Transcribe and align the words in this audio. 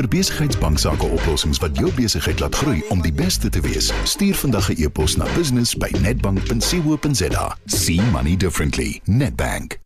Vir 0.00 0.08
besigheidsbanksaake 0.08 1.04
oplossings 1.12 1.58
wat 1.60 1.76
jou 1.76 1.90
besigheid 1.92 2.40
laat 2.40 2.56
groei 2.56 2.80
om 2.88 3.02
die 3.04 3.12
beste 3.12 3.52
te 3.52 3.60
wees, 3.60 3.92
stuur 4.08 4.32
vandag 4.34 4.70
'n 4.72 4.80
e-pos 4.86 5.16
na 5.20 5.28
business@nedbank.co.za. 5.36 7.56
See 7.66 8.00
money 8.12 8.36
differently. 8.36 9.00
Nedbank. 9.04 9.78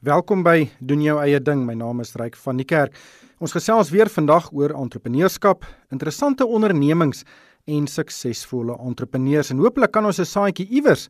Welkom 0.00 0.42
by 0.42 0.70
doen 0.80 1.02
jou 1.02 1.20
eie 1.20 1.42
ding. 1.42 1.66
My 1.66 1.74
naam 1.74 2.00
is 2.00 2.14
Ryk 2.14 2.36
van 2.36 2.56
die 2.56 2.64
Kerk. 2.64 2.96
Ons 3.38 3.52
gesels 3.52 3.90
weer 3.90 4.08
vandag 4.08 4.52
oor 4.52 4.70
entrepreneurskap, 4.70 5.64
interessante 5.90 6.46
ondernemings 6.46 7.22
en 7.64 7.86
suksesvolle 7.86 8.78
entrepreneurs 8.78 9.50
en 9.50 9.58
hopelik 9.58 9.90
kan 9.90 10.04
ons 10.04 10.18
'n 10.18 10.24
saadjie 10.24 10.68
iewers 10.68 11.08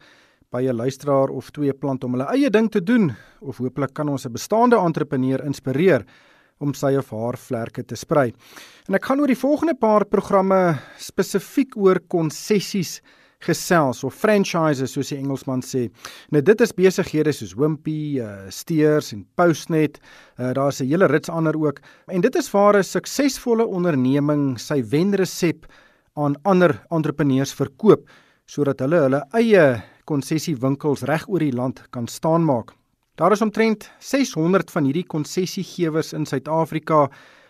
by 0.50 0.62
'n 0.62 0.75
luisteraar 0.75 1.29
of 1.29 1.50
twee 1.50 1.72
plant 1.72 2.04
om 2.04 2.12
hulle 2.12 2.34
eie 2.34 2.50
ding 2.50 2.70
te 2.70 2.82
doen 2.82 3.16
of 3.40 3.56
hopelik 3.56 3.95
kan 3.95 4.09
ons 4.09 4.27
'n 4.27 4.32
bestaande 4.32 4.77
entrepreneur 4.77 5.45
inspireer 5.45 6.04
om 6.59 6.75
sy 6.75 6.95
of 6.98 7.11
haar 7.11 7.38
vlerke 7.38 7.84
te 7.84 7.96
sprei. 7.96 8.32
En 8.88 8.95
ek 8.98 9.04
gaan 9.04 9.20
oor 9.20 9.30
die 9.30 9.38
volgende 9.38 9.74
paar 9.79 10.04
programme 10.04 10.78
spesifiek 10.98 11.77
oor 11.77 12.01
konsessies 12.09 12.98
gesels 13.45 14.02
of 14.02 14.16
franchises 14.19 14.92
soos 14.96 15.12
die 15.12 15.18
Engelsman 15.18 15.62
sê. 15.62 15.87
Nou 16.34 16.42
dit 16.42 16.60
is 16.65 16.74
besighede 16.74 17.32
soos 17.32 17.55
Wimpy, 17.59 18.18
uh, 18.18 18.48
Steers 18.51 19.12
en 19.15 19.24
Postnet. 19.38 20.01
Uh, 20.38 20.52
Daar's 20.56 20.80
'n 20.80 20.88
hele 20.91 21.06
rits 21.06 21.30
ander 21.30 21.55
ook. 21.55 21.80
En 22.09 22.20
dit 22.20 22.34
is 22.37 22.51
waar 22.51 22.77
'n 22.77 22.82
suksesvolle 22.82 23.66
onderneming 23.66 24.59
sy 24.59 24.82
wenresep 24.82 25.66
aan 26.16 26.34
ander 26.43 26.82
entrepreneurs 26.90 27.54
verkoop 27.54 28.09
sodat 28.46 28.80
hulle 28.80 28.96
hulle 28.96 29.23
eie 29.32 29.82
konsessiewinkels 30.04 31.02
reg 31.02 31.29
oor 31.29 31.38
die 31.38 31.52
land 31.52 31.82
kan 31.90 32.06
staan 32.06 32.45
maak. 32.45 32.73
Daar 33.18 33.32
is 33.32 33.40
omtrent 33.42 33.90
600 33.98 34.70
van 34.70 34.84
hierdie 34.86 35.06
konsessiegewers 35.10 36.12
in 36.14 36.22
Suid-Afrika 36.26 37.09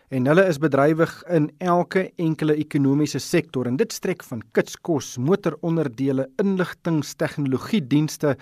en 0.09 0.25
hulle 0.31 0.47
is 0.49 0.57
bedrywig 0.63 1.11
in 1.29 1.51
elke 1.61 2.07
enkele 2.17 2.55
ekonomiese 2.57 3.21
sektor 3.21 3.69
en 3.69 3.77
dit 3.77 3.93
strek 3.93 4.25
van 4.25 4.41
kitskos, 4.57 5.19
motoronderdele, 5.21 6.25
inligtingstegnologie 6.41 7.83
dienste, 7.85 8.33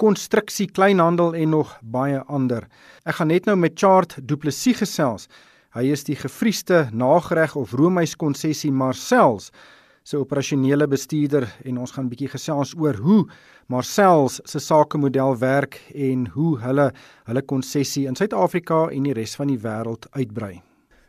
konstruksie, 0.00 0.70
kleinhandel 0.72 1.36
en 1.36 1.52
nog 1.52 1.74
baie 1.82 2.22
ander. 2.32 2.64
Ek 3.04 3.20
gaan 3.20 3.28
net 3.28 3.44
nou 3.44 3.58
met 3.60 3.76
Chart 3.76 4.16
Du 4.24 4.40
Plessis 4.40 4.80
gesels. 4.80 5.28
Hy 5.76 5.84
is 5.92 6.08
die 6.08 6.16
gefriesde 6.16 6.86
nagereg 6.96 7.60
of 7.60 7.76
roomys 7.76 8.16
konsessie 8.16 8.72
Marcel's 8.72 9.52
se 10.02 10.18
operasionele 10.18 10.86
bestuurder 10.88 11.48
en 11.64 11.78
ons 11.78 11.90
gaan 11.90 12.04
'n 12.04 12.08
bietjie 12.08 12.28
gesels 12.28 12.74
oor 12.76 12.94
hoe 12.94 13.26
Marcel's 13.68 14.40
se 14.44 14.58
sakemodel 14.58 15.38
werk 15.38 15.80
en 15.94 16.26
hoe 16.26 16.58
hulle 16.58 16.92
hulle 17.24 17.42
konsessie 17.42 18.06
in 18.06 18.16
Suid-Afrika 18.16 18.88
en 18.90 19.02
die 19.02 19.12
res 19.12 19.36
van 19.36 19.46
die 19.46 19.58
wêreld 19.58 20.06
uitbrei. 20.10 20.62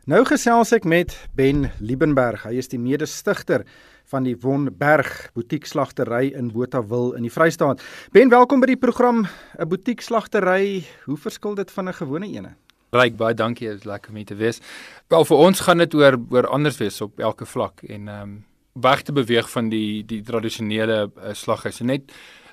Nou 0.06 0.24
gesels 0.24 0.72
ek 0.72 0.84
met 0.84 1.14
Ben 1.38 1.70
Liebenberg. 1.78 2.42
Hy 2.42 2.56
is 2.58 2.66
die 2.68 2.78
mede-stigter 2.78 3.62
van 4.10 4.24
die 4.26 4.34
Von 4.34 4.66
Berg 4.74 5.30
Boutiekslagtery 5.36 6.32
in 6.34 6.48
Botawil 6.50 7.12
in 7.14 7.22
die 7.22 7.30
Vrystaat. 7.30 7.82
Ben, 8.10 8.28
welkom 8.28 8.60
by 8.60 8.66
die 8.66 8.76
program 8.76 9.26
'n 9.58 9.68
Boutiekslagtery. 9.68 10.84
Hoe 11.06 11.16
verskil 11.16 11.54
dit 11.54 11.70
van 11.70 11.88
'n 11.88 11.94
gewone 11.94 12.26
ene? 12.26 12.54
Ryk 12.90 13.16
baie 13.16 13.34
dankie, 13.34 13.68
dit 13.68 13.78
is 13.78 13.84
lekker 13.84 14.10
om 14.10 14.16
hier 14.16 14.26
te 14.26 14.34
wees. 14.34 14.60
Wel 15.08 15.24
vir 15.24 15.36
ons 15.36 15.60
gaan 15.60 15.78
dit 15.78 15.94
oor 15.94 16.18
oor 16.30 16.46
anders 16.46 16.78
wees 16.78 17.00
op 17.00 17.20
elke 17.20 17.46
vlak 17.46 17.82
en 17.82 18.08
ehm 18.08 18.22
um, 18.22 18.44
weg 18.72 19.02
te 19.02 19.12
beweeg 19.12 19.50
van 19.50 19.68
die 19.68 20.04
die 20.06 20.22
tradisionele 20.22 21.10
uh, 21.10 21.32
slaghuise. 21.36 21.84
Net 21.84 22.12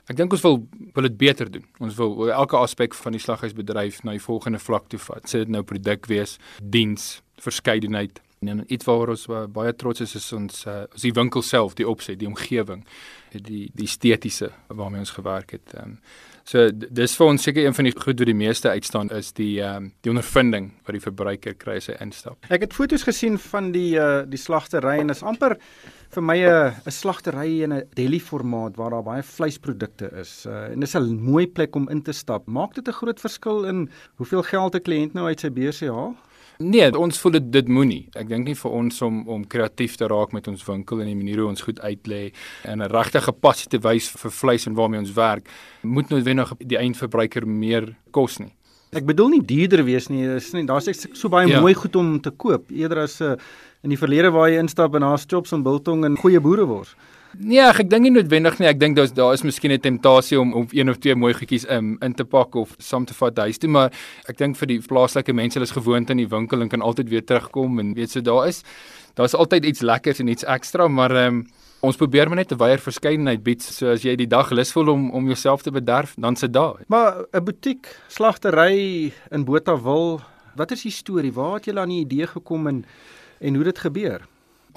ek 0.10 0.18
dink 0.18 0.34
ons 0.34 0.44
wil 0.44 0.62
wil 0.96 1.08
dit 1.08 1.18
beter 1.18 1.52
doen. 1.52 1.66
Ons 1.80 1.96
wil 2.00 2.32
elke 2.32 2.58
aspek 2.58 2.98
van 2.98 3.16
die 3.16 3.24
slaghuisbedryf 3.24 4.04
na 4.04 4.16
die 4.18 4.24
volgende 4.24 4.60
vlak 4.60 4.90
toe 4.90 5.00
vat. 5.00 5.28
Sê 5.30 5.46
dit 5.46 5.54
nou 5.54 5.64
produk 5.64 6.10
wees, 6.12 6.38
diens, 6.60 7.20
verskeidenheid. 7.40 8.22
En 8.40 8.64
iets 8.72 8.88
waaroor 8.88 9.16
ons 9.16 9.26
baie 9.52 9.74
trots 9.76 10.02
is 10.02 10.16
is 10.16 10.32
ons 10.34 10.66
uh, 10.68 10.86
ons 10.88 11.04
die 11.04 11.16
winkel 11.16 11.44
self, 11.44 11.76
die 11.76 11.88
opset, 11.88 12.20
die 12.20 12.28
omgewing, 12.28 12.86
die 13.36 13.68
die 13.76 13.88
estetiese 13.88 14.52
waarmee 14.68 15.04
ons 15.04 15.16
gewerk 15.18 15.58
het. 15.58 15.76
Um, 15.76 15.98
So 16.50 16.72
dis 16.74 17.14
vir 17.14 17.28
ons 17.30 17.44
seker 17.46 17.62
een 17.62 17.76
van 17.78 17.86
die 17.86 17.94
goed 17.94 18.18
wat 18.18 18.26
die 18.26 18.38
meeste 18.38 18.72
uitstaan 18.74 19.12
is 19.14 19.28
die 19.38 19.60
ehm 19.62 19.84
um, 19.84 19.90
die 20.02 20.10
ondervinding 20.10 20.72
wat 20.88 20.96
die 20.98 21.04
verbruiker 21.04 21.54
kry 21.62 21.76
as 21.78 21.90
hy 21.92 21.98
instap. 22.02 22.48
Ek 22.50 22.64
het 22.66 22.74
foto's 22.74 23.06
gesien 23.06 23.38
van 23.44 23.70
die 23.76 23.92
uh 24.02 24.24
die 24.26 24.40
slagtery 24.42 24.96
en 25.04 25.14
is 25.14 25.22
amper 25.22 25.60
vir 26.16 26.26
my 26.26 26.38
'n 26.40 26.74
'n 26.88 26.96
slagtery 26.96 27.62
in 27.68 27.74
'n 27.74 27.84
deli 27.94 28.20
formaat 28.20 28.78
waar 28.82 28.98
daar 28.98 29.06
baie 29.06 29.24
vleisprodukte 29.24 30.10
is. 30.22 30.46
Uh 30.48 30.74
en 30.74 30.80
dis 30.80 30.96
'n 30.96 31.22
mooi 31.22 31.46
plek 31.46 31.76
om 31.76 31.90
in 31.90 32.02
te 32.02 32.14
stap. 32.14 32.48
Maak 32.48 32.74
dit 32.74 32.88
'n 32.88 32.98
groot 33.02 33.20
verskil 33.20 33.66
in 33.66 33.90
hoeveel 34.18 34.44
geld 34.44 34.76
'n 34.76 34.82
kliënt 34.82 35.14
nou 35.14 35.28
uit 35.28 35.40
sy 35.40 35.50
beurs 35.52 35.82
haal? 35.82 36.16
Nee, 36.60 36.90
ons 36.92 37.16
voel 37.24 37.38
dit 37.38 37.46
dit 37.54 37.70
moenie. 37.72 38.02
Ek 38.20 38.28
dink 38.28 38.50
nie 38.50 38.54
vir 38.60 38.74
ons 38.76 38.98
om 39.06 39.20
om 39.32 39.46
kreatief 39.48 39.94
te 39.96 40.10
raak 40.12 40.34
met 40.36 40.48
ons 40.52 40.66
winkel 40.68 41.00
en 41.00 41.08
die 41.08 41.16
manier 41.16 41.40
hoe 41.40 41.48
ons 41.54 41.64
goed 41.64 41.78
uitlê 41.80 42.34
en 42.68 42.82
'n 42.84 42.90
regte 42.92 43.32
passie 43.32 43.70
te 43.72 43.80
wys 43.80 44.10
vir 44.12 44.32
vleis 44.32 44.68
en 44.68 44.76
waarmee 44.76 45.00
ons 45.00 45.14
werk, 45.14 45.48
moet 45.84 46.10
noodwendig 46.10 46.52
die 46.60 46.78
eindverbruiker 46.78 47.48
meer 47.48 47.96
kos 48.12 48.40
nie. 48.40 48.52
Ek 48.92 49.06
bedoel 49.06 49.30
nie 49.30 49.42
duurder 49.42 49.86
wees 49.86 50.10
nie. 50.10 50.28
Dis 50.28 50.52
nie 50.52 50.66
daar's 50.66 50.90
so 51.14 51.30
baie 51.30 51.48
ja. 51.48 51.62
mooi 51.62 51.74
goed 51.74 51.96
om 51.96 52.20
te 52.20 52.32
koop 52.32 52.70
eerder 52.72 53.04
as 53.04 53.22
'n 53.22 53.24
uh, 53.24 53.36
in 53.84 53.90
die 53.90 53.98
verlede 53.98 54.30
waar 54.30 54.50
jy 54.50 54.60
instap 54.60 54.96
en 54.96 55.02
daar's 55.02 55.26
chops 55.26 55.54
en 55.54 55.64
biltong 55.64 56.04
en 56.04 56.18
goeie 56.18 56.42
boerewors. 56.42 56.94
Nee, 57.38 57.62
ek 57.62 57.90
dink 57.90 58.02
nie 58.02 58.12
noodwendig 58.12 58.58
nie. 58.60 58.68
Ek 58.68 58.80
dink 58.82 58.96
daar's 58.98 59.14
daar 59.14 59.34
is 59.34 59.44
miskien 59.44 59.72
'n 59.72 59.80
temptasie 59.80 60.40
om 60.40 60.54
om 60.54 60.68
een 60.72 60.90
of 60.90 60.98
twee 60.98 61.16
mooi 61.16 61.34
goedjies 61.34 61.70
um, 61.70 61.98
in 62.02 62.14
te 62.14 62.26
pak 62.26 62.56
of 62.56 62.74
saam 62.78 63.06
te 63.06 63.14
vat 63.14 63.38
huis 63.38 63.58
toe, 63.58 63.70
maar 63.70 63.92
ek 64.28 64.38
dink 64.38 64.58
vir 64.58 64.68
die 64.68 64.80
plaaslike 64.82 65.34
mense, 65.34 65.60
hulle 65.60 65.70
is 65.70 65.78
gewoond 65.78 66.10
aan 66.10 66.18
die 66.18 66.28
winkel 66.28 66.62
en 66.62 66.70
kan 66.70 66.82
altyd 66.82 67.10
weer 67.10 67.26
terugkom 67.26 67.80
en 67.80 67.94
weet 67.94 68.10
so 68.10 68.22
daar 68.22 68.48
is 68.48 68.64
daar's 69.16 69.36
altyd 69.36 69.66
iets 69.66 69.82
lekkers 69.82 70.20
en 70.20 70.28
iets 70.28 70.44
ekstra, 70.44 70.88
maar 70.88 71.12
um, 71.12 71.46
ons 71.82 71.96
probeer 71.96 72.28
maar 72.28 72.38
net 72.38 72.52
'n 72.52 72.58
wyeer 72.58 72.80
verskeidenheid 72.80 73.44
bied. 73.44 73.62
So 73.62 73.92
as 73.92 74.02
jy 74.02 74.16
die 74.16 74.28
dag 74.28 74.50
lus 74.52 74.72
voel 74.72 74.90
om 74.90 75.12
om 75.12 75.26
jouself 75.26 75.62
te 75.62 75.72
bederf, 75.72 76.16
dan 76.18 76.36
sit 76.36 76.54
daar. 76.54 76.82
Maar 76.88 77.26
'n 77.32 77.44
butiek, 77.44 77.88
slagtery 78.08 79.14
in 79.32 79.46
Botawil, 79.46 80.22
wat 80.56 80.72
is 80.72 80.82
die 80.82 80.92
storie? 80.92 81.34
Waar 81.34 81.54
het 81.54 81.66
jy 81.66 81.78
aan 81.78 81.90
die 81.90 82.06
idee 82.06 82.28
gekom 82.28 82.68
en 82.68 82.86
en 83.40 83.56
hoe 83.56 83.64
dit 83.64 83.80
gebeur? 83.80 84.22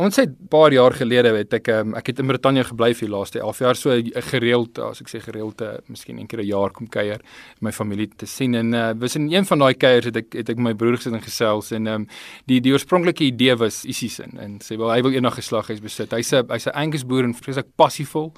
Ons 0.00 0.16
het 0.16 0.30
'n 0.30 0.48
paar 0.48 0.72
jaar 0.72 0.92
gelede 0.92 1.36
het 1.36 1.52
ek 1.52 1.68
um, 1.68 1.94
ek 1.94 2.06
het 2.06 2.18
in 2.18 2.26
Brittanje 2.26 2.64
gebly 2.64 2.94
vir 2.94 3.08
die 3.08 3.14
laaste 3.14 3.40
11 3.40 3.58
jaar. 3.58 3.76
So 3.76 3.90
gereeld 4.30 4.78
as 4.78 5.00
ek 5.00 5.08
sê 5.08 5.20
gereeld 5.20 5.60
uh, 5.60 5.76
miskien 5.86 6.18
een 6.18 6.26
keer 6.26 6.40
'n 6.40 6.46
jaar 6.46 6.70
kom 6.70 6.88
kuier 6.88 7.20
my 7.60 7.72
familie 7.72 8.08
te 8.16 8.26
sien. 8.26 8.54
En 8.54 8.72
uh, 8.72 8.92
was 8.98 9.16
in 9.16 9.30
een 9.30 9.44
van 9.44 9.58
daai 9.58 9.74
kuiers 9.74 10.04
het 10.04 10.16
ek 10.16 10.32
het 10.32 10.48
ek 10.48 10.58
my 10.58 10.74
broer 10.74 10.96
gesit 10.96 11.12
en 11.12 11.20
gesels 11.20 11.72
en 11.72 11.86
um, 11.86 12.06
die 12.46 12.60
die 12.60 12.72
oorspronklike 12.72 13.24
idee 13.24 13.54
was 13.56 13.84
isie 13.84 14.08
sin 14.08 14.38
en 14.38 14.60
sê 14.60 14.78
wel 14.78 14.90
hy 14.90 15.02
wil 15.02 15.12
eendag 15.12 15.34
geslag 15.34 15.68
huis 15.68 15.80
besit. 15.80 16.10
Hy's 16.10 16.32
'n 16.32 16.48
hy's 16.48 16.66
'n 16.66 16.74
Angus 16.74 17.04
boer 17.04 17.24
en 17.24 17.34
vreeslik 17.34 17.66
passievol 17.76 18.32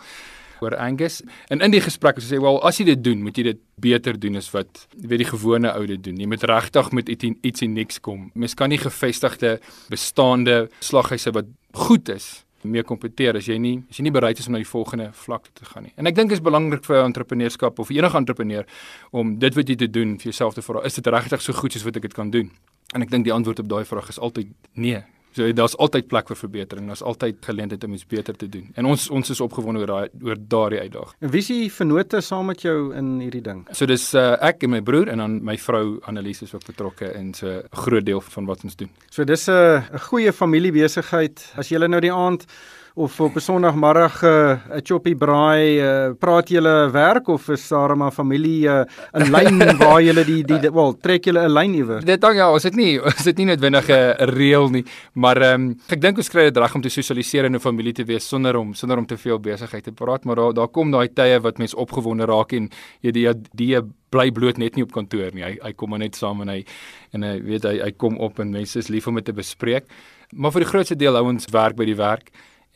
oor 0.65 0.77
Angus. 0.81 1.21
En 1.53 1.63
in 1.65 1.75
die 1.75 1.83
gesprek 1.85 2.19
het 2.19 2.25
hy 2.25 2.37
sê, 2.37 2.41
"Wel, 2.41 2.63
as 2.63 2.79
jy 2.79 2.85
dit 2.85 3.05
doen, 3.05 3.23
moet 3.23 3.37
jy 3.37 3.43
dit 3.43 3.61
beter 3.77 4.19
doen 4.21 4.37
as 4.37 4.51
wat 4.51 4.87
weet 4.95 5.25
die 5.25 5.29
gewone 5.29 5.73
ou 5.73 5.87
dit 5.87 6.03
doen. 6.03 6.17
Jy 6.17 6.27
moet 6.27 6.43
regtig 6.43 6.93
met 6.93 7.09
iets 7.09 7.61
niks 7.61 8.01
kom. 8.01 8.31
Mens 8.35 8.55
kan 8.55 8.69
nie 8.69 8.79
gevestigde 8.79 9.61
bestaande 9.89 10.69
slaghuise 10.81 11.33
wat 11.35 11.47
goed 11.73 12.09
is 12.09 12.45
meer 12.65 12.85
kompeteer 12.89 13.37
as 13.37 13.49
jy 13.49 13.57
nie 13.61 13.75
as 13.91 13.99
jy 13.99 14.07
nie 14.07 14.15
bereid 14.15 14.39
is 14.41 14.49
om 14.49 14.57
na 14.57 14.61
die 14.63 14.69
volgende 14.69 15.11
vlak 15.25 15.51
te 15.53 15.67
gaan 15.69 15.87
nie. 15.89 15.93
En 16.01 16.09
ek 16.09 16.17
dink 16.17 16.33
dit 16.33 16.39
is 16.39 16.45
belangrik 16.45 16.87
vir 16.89 17.03
entrepreneurskap 17.03 17.81
of 17.83 17.93
enige 17.93 18.17
entrepreneur 18.17 18.65
om 19.13 19.35
dit 19.39 19.59
wat 19.59 19.73
jy 19.73 19.77
te 19.85 19.91
doen 19.91 20.17
vir 20.21 20.31
jouself 20.31 20.57
te 20.57 20.65
vra, 20.65 20.85
is 20.89 20.97
dit 20.97 21.11
regtig 21.13 21.45
so 21.45 21.57
goed 21.57 21.77
soos 21.77 21.85
wat 21.85 22.01
ek 22.01 22.09
dit 22.09 22.17
kan 22.17 22.33
doen? 22.33 22.51
En 22.95 23.05
ek 23.05 23.13
dink 23.13 23.27
die 23.27 23.35
antwoord 23.35 23.61
op 23.65 23.69
daai 23.69 23.85
vraag 23.89 24.09
is 24.13 24.21
altyd 24.23 24.53
nee. 24.81 25.03
So 25.35 25.53
daar's 25.53 25.75
altyd 25.83 26.07
plek 26.07 26.29
vir 26.31 26.39
verbetering. 26.39 26.87
Daar's 26.87 27.03
altyd 27.03 27.41
geleentheid 27.43 27.85
om 27.85 27.95
iets 27.97 28.07
beter 28.07 28.37
te 28.39 28.49
doen. 28.49 28.69
En 28.79 28.87
ons 28.87 29.09
ons 29.11 29.31
is 29.31 29.41
opgewonde 29.41 29.83
oor 29.83 29.91
daai 29.91 30.09
oor 30.23 30.39
daardie 30.39 30.81
uitdaging. 30.85 31.17
En 31.27 31.33
wie 31.35 31.43
is 31.43 31.51
die 31.51 31.73
vennote 31.73 32.21
saam 32.23 32.47
met 32.53 32.63
jou 32.63 32.77
in 32.95 33.19
hierdie 33.21 33.43
ding? 33.43 33.65
So 33.75 33.87
dis 33.91 34.07
uh, 34.15 34.37
ek 34.41 34.63
en 34.63 34.75
my 34.77 34.83
broer 34.87 35.11
en 35.13 35.25
dan 35.25 35.41
my 35.45 35.57
vrou 35.59 35.99
Annelies 36.11 36.45
is 36.47 36.55
ook 36.55 36.67
betrokke 36.71 37.11
in 37.19 37.35
so 37.35 37.49
'n 37.49 37.83
groot 37.85 38.07
deel 38.07 38.21
van 38.21 38.47
wat 38.47 38.65
ons 38.65 38.77
doen. 38.77 38.91
So 39.11 39.25
dis 39.25 39.49
'n 39.49 39.83
'n 39.93 39.99
goeie 40.11 40.33
familiebesigheid. 40.33 41.53
As 41.57 41.69
jy 41.69 41.79
nou 41.79 42.01
die 42.01 42.13
aand 42.13 42.47
of 42.95 43.21
op 43.21 43.35
'n 43.35 43.41
Sondagmiddag 43.41 44.23
eh, 44.23 44.31
'n 44.31 44.77
uh, 44.77 44.81
choppy 44.83 45.15
braai, 45.15 45.81
uh, 45.81 46.13
praat 46.19 46.49
julle 46.49 46.91
werk 46.91 47.29
of 47.29 47.49
is 47.49 47.69
daar 47.69 47.97
maar 47.97 48.13
familie 48.13 48.67
uh, 48.67 48.85
in 49.13 49.31
lyn 49.31 49.59
waar 49.83 50.03
julle 50.03 50.25
die 50.25 50.45
die, 50.45 50.59
die 50.59 50.71
wel 50.71 50.97
trek 51.01 51.25
julle 51.25 51.41
'n 51.41 51.53
lyn 51.53 51.75
iewers? 51.75 52.05
Dit 52.05 52.21
dan 52.21 52.35
ja, 52.35 52.53
ons 52.53 52.63
het 52.63 52.77
nie 52.77 53.03
ons 53.11 53.25
het 53.25 53.37
nie 53.37 53.47
noodwendig 53.47 53.89
'n 53.89 54.15
reël 54.31 54.69
nie, 54.69 54.85
maar 55.13 55.37
ehm 55.37 55.61
um, 55.61 55.81
ek 55.89 56.01
dink 56.01 56.17
ons 56.17 56.29
kry 56.29 56.45
dit 56.45 56.57
reg 56.57 56.75
om 56.75 56.83
te 56.83 56.89
sosialiseer 56.89 57.45
in 57.45 57.55
'n 57.55 57.61
familie 57.61 57.93
te 57.93 58.05
wees 58.05 58.29
sonder 58.29 58.57
om 58.57 58.75
sonder 58.75 58.99
om 58.99 59.07
te 59.07 59.17
veel 59.17 59.41
besigheid 59.41 59.85
te 59.85 59.93
praat, 59.93 60.25
maar 60.25 60.37
daar 60.37 60.55
daar 60.55 60.69
kom 60.69 60.91
daai 60.91 61.09
tye 61.09 61.41
wat 61.41 61.59
mens 61.59 61.75
opgewonde 61.75 62.25
raak 62.25 62.53
en 62.53 62.71
jy 63.01 63.11
die 63.11 63.33
die 63.55 63.81
bly 64.11 64.31
bloot 64.31 64.57
net 64.57 64.77
nie 64.77 64.85
op 64.85 64.93
kantoor 64.93 65.35
nie. 65.35 65.43
Hy 65.43 65.59
hy 65.63 65.73
kom 65.73 65.91
maar 65.91 65.99
net 65.99 66.15
saam 66.15 66.41
en 66.41 66.49
hy 66.49 66.65
en 67.13 67.23
hy 67.23 67.41
weet 67.43 67.65
hy 67.65 67.81
hy 67.83 67.93
kom 67.97 68.19
op 68.19 68.39
en 68.39 68.51
mense 68.51 68.79
is 68.79 68.89
lief 68.89 69.07
om 69.07 69.15
dit 69.15 69.25
te 69.25 69.33
bespreek. 69.33 69.85
Maar 70.33 70.53
vir 70.53 70.61
die 70.61 70.71
grootste 70.71 70.97
deel 70.97 71.15
hou 71.15 71.27
ons 71.27 71.51
werk 71.51 71.77
by 71.77 71.85
die 71.85 71.97
werk 71.99 72.31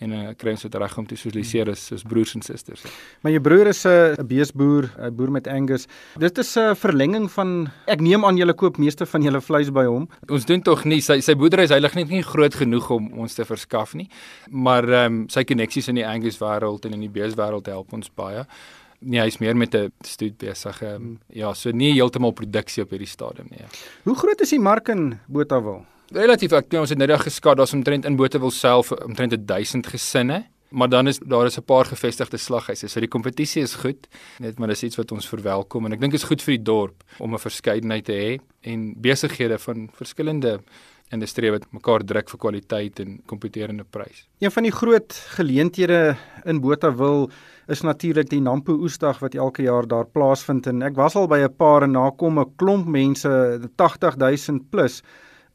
en 0.05 0.15
uh, 0.15 0.29
kry 0.39 0.55
ons 0.55 0.63
dit 0.63 0.75
reg 0.79 0.97
om 1.01 1.07
te 1.07 1.17
sosialiseer 1.19 1.71
as 1.73 1.83
soos 1.91 2.05
broers 2.07 2.35
en 2.39 2.45
susters. 2.47 2.85
Maar 3.25 3.35
jou 3.35 3.43
broer 3.43 3.71
is 3.73 3.85
'n 3.85 3.91
uh, 3.91 4.25
beesboer, 4.25 4.91
'n 4.99 5.15
boer 5.15 5.31
met 5.31 5.47
Angus. 5.47 5.87
Dit 6.19 6.39
is 6.39 6.57
'n 6.57 6.61
uh, 6.61 6.75
verlenging 6.75 7.31
van 7.31 7.71
ek 7.87 8.01
neem 8.01 8.25
aan 8.25 8.37
julle 8.37 8.55
koop 8.55 8.79
meeste 8.79 9.07
van 9.07 9.23
julle 9.23 9.41
vleis 9.41 9.71
by 9.71 9.85
hom. 9.85 10.09
Ons 10.29 10.45
doen 10.45 10.63
tog 10.63 10.85
nie 10.85 11.01
sy 11.01 11.21
sy 11.21 11.35
boerdery 11.35 11.63
is 11.63 11.71
heilig 11.71 11.95
net 11.95 12.09
nie 12.09 12.23
groot 12.23 12.55
genoeg 12.55 12.91
om 12.91 13.13
ons 13.13 13.35
te 13.35 13.45
verskaf 13.45 13.95
nie. 13.95 14.09
Maar 14.51 14.89
ehm 14.89 15.13
um, 15.13 15.29
sy 15.29 15.45
koneksies 15.45 15.89
in 15.89 15.95
die 15.95 16.07
Angus 16.07 16.39
wêreld 16.39 16.85
en 16.85 16.93
in 16.93 17.01
die 17.01 17.11
beeswêreld 17.11 17.67
help 17.67 17.93
ons 17.93 18.11
baie. 18.15 18.47
Nee, 19.01 19.21
hy's 19.21 19.39
meer 19.39 19.57
met 19.57 19.75
'n 19.75 19.93
stoet 20.03 20.39
besig. 20.39 20.83
Um, 20.83 21.19
ja, 21.27 21.55
so 21.55 21.71
nie 21.71 21.93
heeltemal 21.93 22.33
produksie 22.33 22.83
op 22.83 22.91
hierdie 22.91 23.07
stadium 23.07 23.47
nie. 23.51 23.61
Ja. 23.61 23.69
Hoe 24.05 24.15
groot 24.15 24.41
is 24.41 24.51
die 24.51 24.59
mark 24.59 24.89
in 24.89 25.21
Botawil? 25.27 25.85
Relatief 26.15 26.53
ek 26.57 26.73
ons 26.81 26.91
het 26.91 26.99
nou 26.99 27.09
reg 27.09 27.23
geskat 27.23 27.59
daar's 27.59 27.75
omtrent 27.77 28.07
in 28.09 28.17
Botawil 28.17 28.51
self 28.55 28.93
omtrent 28.93 29.37
1000 29.47 29.87
gesinne 29.87 30.45
maar 30.71 30.89
dan 30.89 31.09
is 31.09 31.19
daar 31.19 31.47
is 31.47 31.59
'n 31.59 31.65
paar 31.65 31.85
gevestigde 31.85 32.37
slaghuise 32.37 32.89
so 32.89 33.01
die 33.01 33.09
kompetisie 33.09 33.63
is 33.63 33.75
goed 33.75 34.09
net 34.39 34.59
maar 34.59 34.69
dis 34.69 34.83
iets 34.83 34.97
wat 34.97 35.13
ons 35.13 35.29
verwelkom 35.29 35.87
en 35.87 35.93
ek 35.93 36.01
dink 36.01 36.15
is 36.15 36.25
goed 36.25 36.43
vir 36.43 36.57
die 36.57 36.65
dorp 36.65 37.03
om 37.19 37.35
'n 37.35 37.39
verskeidenheid 37.39 38.05
te 38.05 38.13
hê 38.13 38.39
en 38.63 38.95
besighede 39.01 39.59
van 39.59 39.91
verskillende 39.93 40.61
industrie 41.11 41.51
wat 41.51 41.67
mekaar 41.73 42.05
druk 42.05 42.29
vir 42.31 42.39
kwaliteit 42.39 43.01
en 43.01 43.21
kompeterende 43.27 43.85
prys. 43.85 44.27
Een 44.41 44.51
van 44.51 44.63
die 44.63 44.73
groot 44.73 45.13
geleenthede 45.37 46.17
in 46.45 46.61
Botawil 46.61 47.31
is 47.69 47.83
natuurlik 47.83 48.29
die 48.31 48.41
Nampo 48.41 48.73
Oesdag 48.73 49.21
wat 49.21 49.35
elke 49.35 49.63
jaar 49.63 49.89
daar 49.89 50.07
plaasvind 50.07 50.67
en 50.67 50.83
ek 50.83 50.97
was 50.97 51.17
al 51.17 51.29
by 51.29 51.39
'n 51.45 51.57
paar 51.57 51.83
en 51.83 51.93
nakom 51.93 52.39
'n 52.39 52.53
klomp 52.57 52.87
mense 52.87 53.29
80000 53.77 54.71
plus 54.71 55.03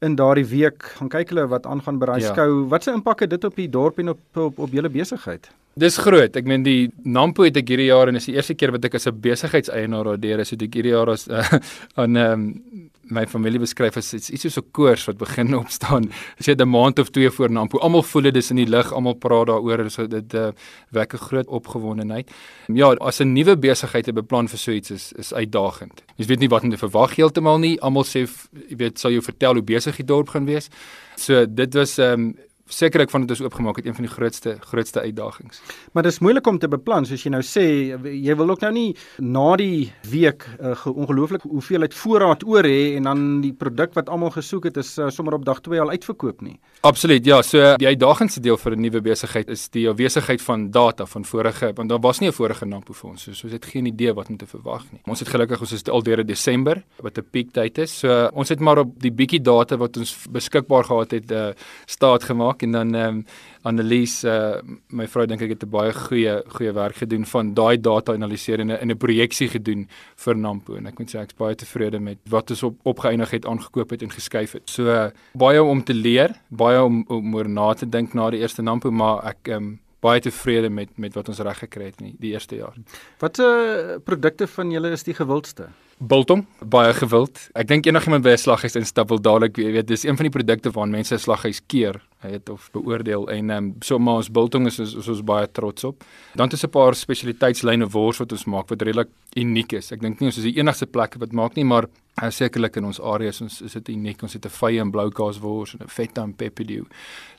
in 0.04 0.16
daardie 0.20 0.46
week 0.50 0.88
gaan 0.98 1.10
kyk 1.12 1.32
hulle 1.32 1.46
wat 1.52 1.66
aangaan 1.66 1.98
by 2.00 2.12
daai 2.12 2.22
ja. 2.22 2.32
skou. 2.32 2.64
Wat 2.72 2.86
se 2.86 2.94
impak 2.94 3.24
het 3.24 3.34
dit 3.34 3.44
op 3.48 3.56
die 3.56 3.68
dorp 3.68 3.98
en 4.02 4.14
op 4.14 4.42
op, 4.46 4.58
op 4.66 4.72
julle 4.76 4.90
besigheid? 4.92 5.50
Dis 5.74 5.96
groot. 5.98 6.36
Ek 6.38 6.46
meen 6.46 6.62
die 6.62 6.90
Nampo 7.02 7.42
het 7.42 7.56
ek 7.58 7.72
hierdie 7.72 7.88
jaar 7.88 8.10
en 8.10 8.14
is 8.20 8.28
die 8.28 8.36
eerste 8.36 8.54
keer 8.54 8.70
wat 8.70 8.84
ek 8.86 8.94
as 8.94 9.08
'n 9.08 9.20
besigheidseienaar 9.20 10.04
daar 10.04 10.20
deur 10.20 10.40
is, 10.40 10.50
het 10.50 10.62
ek 10.62 10.74
hierdie 10.74 10.94
jaar 10.94 11.10
as 11.10 11.26
uh, 11.28 11.42
aan 12.00 12.16
ehm 12.16 12.32
um, 12.32 12.90
my 13.10 13.26
familie 13.28 13.60
beskryf 13.60 13.98
as 14.00 14.14
iets 14.14 14.30
iets 14.30 14.42
soos 14.46 14.58
'n 14.58 14.70
koors 14.72 15.04
wat 15.06 15.18
begin 15.18 15.54
opstaan. 15.62 16.10
As 16.38 16.46
jy 16.46 16.54
'n 16.54 16.68
maand 16.68 16.98
of 16.98 17.10
twee 17.10 17.28
voor 17.28 17.50
Nampo, 17.50 17.78
almal 17.78 18.02
voel 18.02 18.22
dit 18.22 18.36
is 18.36 18.50
in 18.50 18.56
die 18.56 18.70
lug, 18.70 18.92
almal 18.92 19.14
praat 19.14 19.46
daaroor, 19.46 19.90
so 19.90 20.06
dit 20.06 20.34
uh, 20.34 20.52
wek 20.92 21.14
'n 21.14 21.18
groot 21.18 21.46
opgewondenheid. 21.46 22.30
Ja, 22.68 22.94
as 23.00 23.20
'n 23.20 23.32
nuwe 23.34 23.56
besigheid 23.56 24.04
te 24.04 24.12
beplan 24.12 24.48
vir 24.48 24.58
so 24.58 24.70
iets 24.70 24.90
is 24.90 25.12
is 25.12 25.34
uitdagend. 25.34 26.02
Jy 26.16 26.26
weet 26.26 26.40
nie 26.40 26.48
wat 26.48 26.62
om 26.62 26.70
te 26.70 26.78
verwag 26.78 27.16
heeltemal 27.16 27.58
nie. 27.58 27.80
Almal 27.80 28.04
sê 28.04 28.28
jy 28.68 28.76
weet 28.76 28.98
sal 28.98 29.10
jou 29.10 29.22
vertel 29.22 29.54
hoe 29.54 29.62
besig 29.62 29.96
die 29.96 30.06
dorp 30.06 30.28
gaan 30.28 30.46
wees. 30.46 30.70
So 31.16 31.46
dit 31.46 31.74
was 31.74 31.98
ehm 31.98 32.12
um, 32.12 32.34
sekerlik 32.68 33.10
van 33.10 33.20
dit 33.26 33.30
is 33.30 33.42
oopgemaak 33.44 33.76
het 33.76 33.86
een 33.86 33.94
van 33.94 34.06
die 34.06 34.12
grootste 34.12 34.56
grootste 34.60 35.00
uitdagings. 35.00 35.60
Maar 35.92 36.02
dis 36.02 36.18
moeilik 36.18 36.46
om 36.46 36.58
te 36.58 36.68
beplan 36.68 37.06
soos 37.06 37.22
jy 37.24 37.32
nou 37.34 37.42
sê 37.44 37.64
jy 37.92 38.36
wil 38.36 38.50
ook 38.54 38.64
nou 38.64 38.72
nie 38.72 38.96
na 39.20 39.56
die 39.60 39.92
week 40.10 40.46
uh, 40.60 40.72
ongelooflik 40.88 41.44
hoeveelheid 41.48 41.94
voorraad 41.94 42.44
oor 42.48 42.64
hê 42.64 42.96
en 42.96 43.10
dan 43.10 43.24
die 43.44 43.52
produk 43.52 43.94
wat 43.98 44.08
almal 44.08 44.32
gesoek 44.34 44.70
het 44.70 44.80
is 44.80 44.94
uh, 44.98 45.10
sommer 45.12 45.36
op 45.36 45.44
dag 45.44 45.60
2 45.60 45.80
al 45.80 45.92
uitverkoop 45.92 46.40
nie. 46.42 46.56
Absoluut. 46.80 47.24
Ja, 47.24 47.42
so 47.42 47.74
die 47.80 47.88
uitdagendste 47.88 48.40
deel 48.40 48.56
vir 48.56 48.76
'n 48.76 48.80
nuwe 48.80 49.00
besigheid 49.00 49.48
is 49.48 49.68
die 49.68 49.88
afwesigheid 49.88 50.42
van 50.42 50.70
data 50.70 51.06
van 51.06 51.24
vorige 51.24 51.72
want 51.74 51.88
daar 51.88 52.00
was 52.00 52.20
nie 52.20 52.28
'n 52.28 52.32
vorige 52.32 52.66
Nampo 52.66 52.92
vir 52.92 53.10
ons. 53.10 53.22
So 53.22 53.30
ons 53.30 53.52
het 53.52 53.64
geen 53.64 53.86
idee 53.86 54.14
wat 54.14 54.28
om 54.28 54.36
te 54.36 54.46
verwag 54.46 54.82
nie. 54.92 55.00
Ons 55.06 55.20
het 55.20 55.28
gelukkig 55.28 55.60
ons 55.60 55.72
is 55.72 55.84
al 55.84 56.02
deur 56.02 56.24
Desember 56.24 56.82
wat 57.00 57.18
'n 57.18 57.26
piektyd 57.30 57.78
is. 57.78 57.98
So 57.98 58.30
ons 58.32 58.48
het 58.48 58.60
maar 58.60 58.78
op 58.78 59.00
die 59.00 59.12
bietjie 59.12 59.42
data 59.42 59.76
wat 59.76 59.96
ons 59.96 60.26
beskikbaar 60.30 60.84
gehad 60.84 61.10
het 61.10 61.30
uh, 61.30 61.52
staat 61.86 62.22
gemaak 62.24 62.53
en 62.62 62.72
dan 62.72 62.94
ehm 62.94 63.08
um, 63.08 63.24
Annelies 63.64 64.24
uh, 64.24 64.60
my 64.92 65.06
vrou 65.08 65.24
dink 65.26 65.40
ek 65.40 65.54
het 65.54 65.62
'n 65.64 65.70
baie 65.70 65.92
goeie 65.92 66.42
goeie 66.56 66.72
werk 66.72 66.96
gedoen 66.96 67.24
van 67.24 67.54
daai 67.54 67.80
data 67.80 68.12
analiseer 68.12 68.60
en 68.60 68.72
'n 68.72 68.80
in 68.82 68.90
'n 68.90 68.96
projeksie 68.98 69.48
gedoen 69.48 69.88
vir 70.16 70.36
Nampo 70.36 70.76
en 70.76 70.86
ek 70.86 70.98
moet 70.98 71.14
sê 71.14 71.20
ek's 71.20 71.36
baie 71.36 71.54
tevrede 71.54 72.00
met 72.00 72.18
wat 72.28 72.50
ons 72.50 72.62
op 72.62 72.76
opgeëindig 72.82 73.30
het 73.30 73.46
aangekoop 73.46 73.90
het 73.90 74.02
en 74.02 74.10
geskuif 74.10 74.52
het. 74.52 74.70
So 74.70 74.84
uh, 74.84 75.10
baie 75.32 75.62
om 75.62 75.84
te 75.84 75.94
leer, 75.94 76.30
baie 76.48 76.82
om 76.82 77.04
om 77.08 77.34
oor 77.34 77.48
na 77.48 77.72
te 77.74 77.86
dink 77.86 78.14
na 78.14 78.30
die 78.30 78.40
eerste 78.40 78.62
Nampo, 78.62 78.90
maar 78.90 79.24
ek 79.24 79.48
ehm 79.48 79.56
um, 79.56 79.80
baie 80.04 80.20
tevrede 80.20 80.68
met 80.68 80.98
met 80.98 81.14
wat 81.14 81.28
ons 81.28 81.38
reg 81.38 81.58
gekry 81.58 81.84
het 81.84 82.00
in 82.00 82.06
die, 82.06 82.16
die 82.18 82.32
eerste 82.32 82.56
jaar. 82.56 82.76
Watter 83.18 83.94
uh, 83.94 83.98
produkte 84.04 84.46
van 84.46 84.70
julle 84.70 84.90
is 84.90 85.02
die 85.02 85.14
gewildste? 85.14 85.70
Biltong, 86.04 86.42
baie 86.60 86.92
gewild. 86.92 87.38
Ek 87.56 87.68
dink 87.70 87.86
enigiemand 87.88 88.24
by 88.26 88.34
'n 88.34 88.42
slaghuis 88.42 88.74
instap 88.76 89.08
wil 89.08 89.20
dadelik 89.20 89.56
weet 89.56 89.86
dis 89.86 90.04
een 90.04 90.16
van 90.16 90.26
die 90.28 90.36
produkte 90.36 90.70
waaraan 90.70 90.90
mense 90.90 91.14
'n 91.14 91.18
slaghuis 91.18 91.60
keer, 91.66 92.02
het 92.20 92.48
of 92.48 92.68
beoordeel 92.72 93.30
en 93.30 93.50
um, 93.50 93.74
so 93.80 93.98
maar 93.98 94.16
ons 94.16 94.28
biltong 94.28 94.66
is 94.66 94.78
ons 94.78 95.08
is 95.08 95.22
baie 95.22 95.46
trots 95.52 95.84
op. 95.84 96.04
Dan 96.34 96.50
ons 96.50 96.64
'n 96.64 96.68
paar 96.68 96.94
spesialiteitslyne 96.94 97.88
wors 97.88 98.18
wat 98.18 98.32
ons 98.32 98.44
maak 98.44 98.68
wat 98.68 98.82
redelik 98.82 99.08
uniek 99.36 99.72
is. 99.72 99.92
Ek 99.92 100.00
dink 100.00 100.20
nie 100.20 100.26
ons 100.26 100.36
is 100.36 100.44
die 100.44 100.58
enigste 100.58 100.86
plek 100.86 101.14
wat 101.18 101.32
maak 101.32 101.54
nie, 101.54 101.64
maar 101.64 101.86
uh, 102.22 102.30
sekerlik 102.30 102.76
in 102.76 102.84
ons 102.84 103.00
areas 103.00 103.40
ons 103.40 103.62
is 103.62 103.72
dit 103.72 103.88
uniek. 103.88 104.22
Ons 104.22 104.32
het 104.32 104.44
'n 104.44 104.50
vye 104.50 104.80
en 104.80 104.90
blou 104.90 105.10
kaas 105.10 105.38
wors 105.38 105.74
en 105.74 105.86
'n 105.86 105.88
feta 105.88 106.22
en 106.22 106.34
pepperdew 106.34 106.84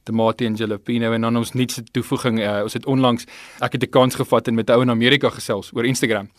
tomate 0.03 0.45
en 0.45 0.55
jalapeno 0.55 1.13
en 1.13 1.21
dan 1.21 1.37
ons 1.37 1.53
nuutste 1.53 1.83
toevoeging 1.91 2.39
uh, 2.39 2.63
ons 2.63 2.73
het 2.73 2.85
onlangs 2.85 3.25
ek 3.61 3.73
het 3.73 3.83
'n 3.83 3.89
kans 3.89 4.15
gevat 4.15 4.47
en 4.47 4.55
met 4.55 4.69
'n 4.69 4.73
ou 4.73 4.81
in 4.81 4.89
Amerika 4.89 5.29
gesels 5.29 5.71
oor 5.73 5.85
Instagram 5.85 6.29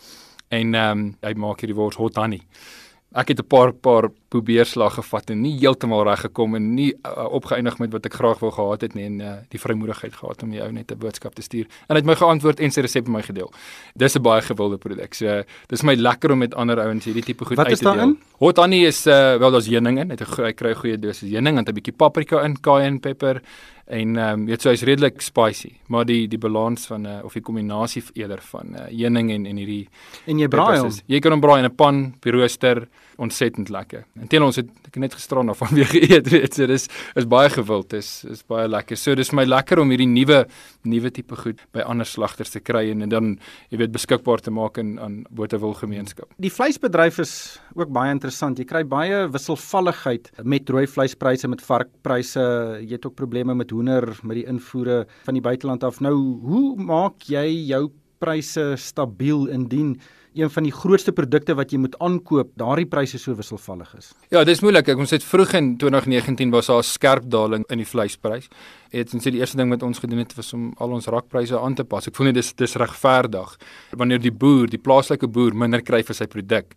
en 0.48 0.74
ehm 0.74 0.98
um, 0.98 1.14
hy 1.22 1.34
maak 1.34 1.60
hierdie 1.60 1.76
wors 1.76 1.96
hot 1.96 2.16
honey. 2.16 2.42
Ek 3.14 3.28
het 3.28 3.40
'n 3.40 3.48
paar 3.48 3.72
paar 3.72 4.10
probeerslag 4.28 4.94
gevat 4.98 5.30
en 5.30 5.40
nie 5.40 5.54
heeltemal 5.60 6.02
reg 6.08 6.24
gekom 6.26 6.56
en 6.58 6.74
nie 6.74 6.88
uh, 6.94 7.26
opgeëindig 7.38 7.78
met 7.78 7.92
wat 7.94 8.08
ek 8.08 8.16
graag 8.18 8.40
wou 8.42 8.50
gehad 8.50 8.82
het 8.82 8.96
nie 8.98 9.04
en 9.06 9.20
uh, 9.20 9.34
die 9.52 9.60
vrymoedigheid 9.62 10.16
gehad 10.18 10.42
om 10.42 10.50
die 10.54 10.62
ou 10.62 10.70
net 10.72 10.90
'n 10.90 10.98
boodskap 10.98 11.34
te 11.34 11.42
stuur. 11.42 11.66
En 11.88 11.94
hy 11.94 12.02
het 12.02 12.08
my 12.10 12.16
geantwoord 12.18 12.60
en 12.60 12.70
sy 12.70 12.80
resep 12.80 13.06
met 13.06 13.16
my 13.16 13.22
gedeel. 13.22 13.52
Dis 13.94 14.16
'n 14.16 14.22
baie 14.22 14.42
gewilde 14.42 14.78
produk. 14.78 15.14
So 15.14 15.42
dis 15.68 15.82
my 15.82 15.94
lekker 15.94 16.32
om 16.32 16.38
met 16.38 16.54
ander 16.54 16.80
ouens 16.80 17.04
hierdie 17.04 17.22
tipe 17.22 17.44
goed 17.44 17.56
wat 17.56 17.66
uit 17.66 17.78
te 17.78 17.84
deel. 17.84 18.00
In? 18.00 18.18
Hot 18.38 18.56
honey 18.56 18.86
is 18.86 19.06
uh, 19.06 19.38
wel 19.38 19.50
daar's 19.50 19.66
heuning 19.66 19.98
in. 19.98 20.10
Hy 20.10 20.16
'n 20.16 20.44
hy 20.44 20.52
kry 20.52 20.74
goeie 20.74 20.98
dosis 20.98 21.30
heuning 21.30 21.58
en 21.58 21.64
'n 21.64 21.74
bietjie 21.74 21.96
paprika 21.96 22.42
in, 22.44 22.60
cayenne 22.60 22.98
pepper 22.98 23.42
en 23.86 24.16
ehm 24.16 24.40
um, 24.40 24.46
weet 24.46 24.62
so 24.62 24.70
hy's 24.70 24.82
redelik 24.82 25.20
spicy, 25.22 25.70
maar 25.86 26.04
die 26.04 26.26
die 26.28 26.38
balans 26.38 26.88
van 26.90 27.06
uh, 27.06 27.18
of 27.24 27.36
die 27.38 27.42
kombinasie 27.42 28.02
eerder 28.18 28.42
van 28.50 28.74
uh, 28.74 28.88
heuning 28.90 29.30
en 29.30 29.46
en 29.46 29.56
hierdie 29.56 29.88
en 30.26 30.38
jy 30.38 30.48
braai 30.50 30.80
hom. 30.80 30.90
Jy 31.06 31.20
kan 31.22 31.36
hom 31.36 31.40
braai 31.40 31.60
in 31.62 31.70
'n 31.70 31.74
pan, 31.74 32.14
die 32.20 32.32
rooster, 32.34 32.88
ontsettend 33.22 33.70
lekker. 33.72 34.04
Intien 34.20 34.44
ons 34.44 34.58
het 34.60 34.68
ek 34.88 34.98
net 35.00 35.14
gisteraan 35.16 35.50
daarvan 35.50 35.74
weer 35.78 35.88
geëet, 35.90 36.30
weet 36.32 36.58
so 36.58 36.68
dis 36.70 36.88
is 37.16 37.28
baie 37.28 37.50
gewild, 37.52 37.94
is 37.96 38.24
is 38.30 38.42
baie 38.48 38.68
lekker. 38.68 38.98
So 39.00 39.16
dis 39.18 39.32
my 39.36 39.46
lekker 39.46 39.80
om 39.82 39.92
hierdie 39.92 40.08
nuwe 40.10 40.44
nuwe 40.86 41.10
tipe 41.10 41.36
goed 41.40 41.62
by 41.74 41.84
ander 41.86 42.06
slagters 42.08 42.52
te 42.54 42.62
kry 42.62 42.86
en, 42.92 43.02
en 43.06 43.12
dan 43.12 43.32
jy 43.72 43.80
weet 43.82 43.94
beskikbaar 43.94 44.44
te 44.44 44.54
maak 44.54 44.78
in 44.82 44.96
aan 45.02 45.18
Botawil 45.30 45.74
gemeenskap. 45.78 46.30
Die 46.42 46.52
vleisbedryf 46.52 47.20
is 47.24 47.34
ook 47.74 47.92
baie 47.94 48.14
interessant. 48.14 48.60
Jy 48.60 48.68
kry 48.68 48.84
baie 48.88 49.24
wisselvalligheid 49.32 50.30
met 50.44 50.70
rooi 50.72 50.86
vleispryse, 50.90 51.48
met 51.50 51.64
varkpryse, 51.64 52.46
jy 52.82 52.94
het 52.94 53.06
ook 53.08 53.16
probleme 53.18 53.56
met 53.56 53.72
hoender 53.74 54.08
met 54.22 54.40
die 54.40 54.46
invoere 54.48 55.04
van 55.26 55.38
die 55.38 55.44
buiteland 55.44 55.84
af. 55.86 56.00
Nou, 56.04 56.14
hoe 56.46 56.74
maak 56.80 57.26
jy 57.30 57.46
jou 57.72 57.86
pryse 58.22 58.74
stabiel 58.80 59.46
indien 59.52 59.96
een 60.36 60.50
van 60.52 60.66
die 60.66 60.72
grootste 60.72 61.12
produkte 61.16 61.54
wat 61.56 61.72
jy 61.72 61.78
moet 61.80 61.96
aankoop, 62.04 62.52
daardie 62.60 62.86
pryse 62.86 63.18
so 63.18 63.34
wisselvallig 63.36 63.94
is. 63.98 64.12
Ja, 64.30 64.44
dis 64.44 64.60
moeilik. 64.64 64.88
Ons 64.96 65.14
het 65.16 65.24
vroeg 65.24 65.54
in 65.58 65.76
2019 65.80 66.50
was 66.54 66.66
daar 66.66 66.78
'n 66.78 66.82
skerp 66.82 67.30
daling 67.30 67.64
in 67.70 67.78
die 67.78 67.86
vleisprys. 67.86 68.48
Het 68.90 69.14
ons 69.14 69.26
sê 69.26 69.30
die 69.30 69.40
eerste 69.40 69.56
ding 69.56 69.70
wat 69.70 69.82
ons 69.82 69.98
gedoen 69.98 70.18
het 70.18 70.34
was 70.36 70.52
om 70.52 70.72
al 70.78 70.90
ons 70.90 71.06
rakpryse 71.06 71.58
aan 71.58 71.74
te 71.74 71.84
pas. 71.84 72.06
Ek 72.06 72.14
voel 72.14 72.26
net 72.26 72.34
dis 72.34 72.52
dis 72.54 72.74
regverdig 72.74 73.56
wanneer 73.90 74.20
die 74.20 74.32
boer, 74.32 74.66
die 74.66 74.78
plaaslike 74.78 75.28
boer 75.28 75.54
minder 75.54 75.82
kry 75.82 76.02
vir 76.02 76.14
sy 76.14 76.26
produk 76.26 76.74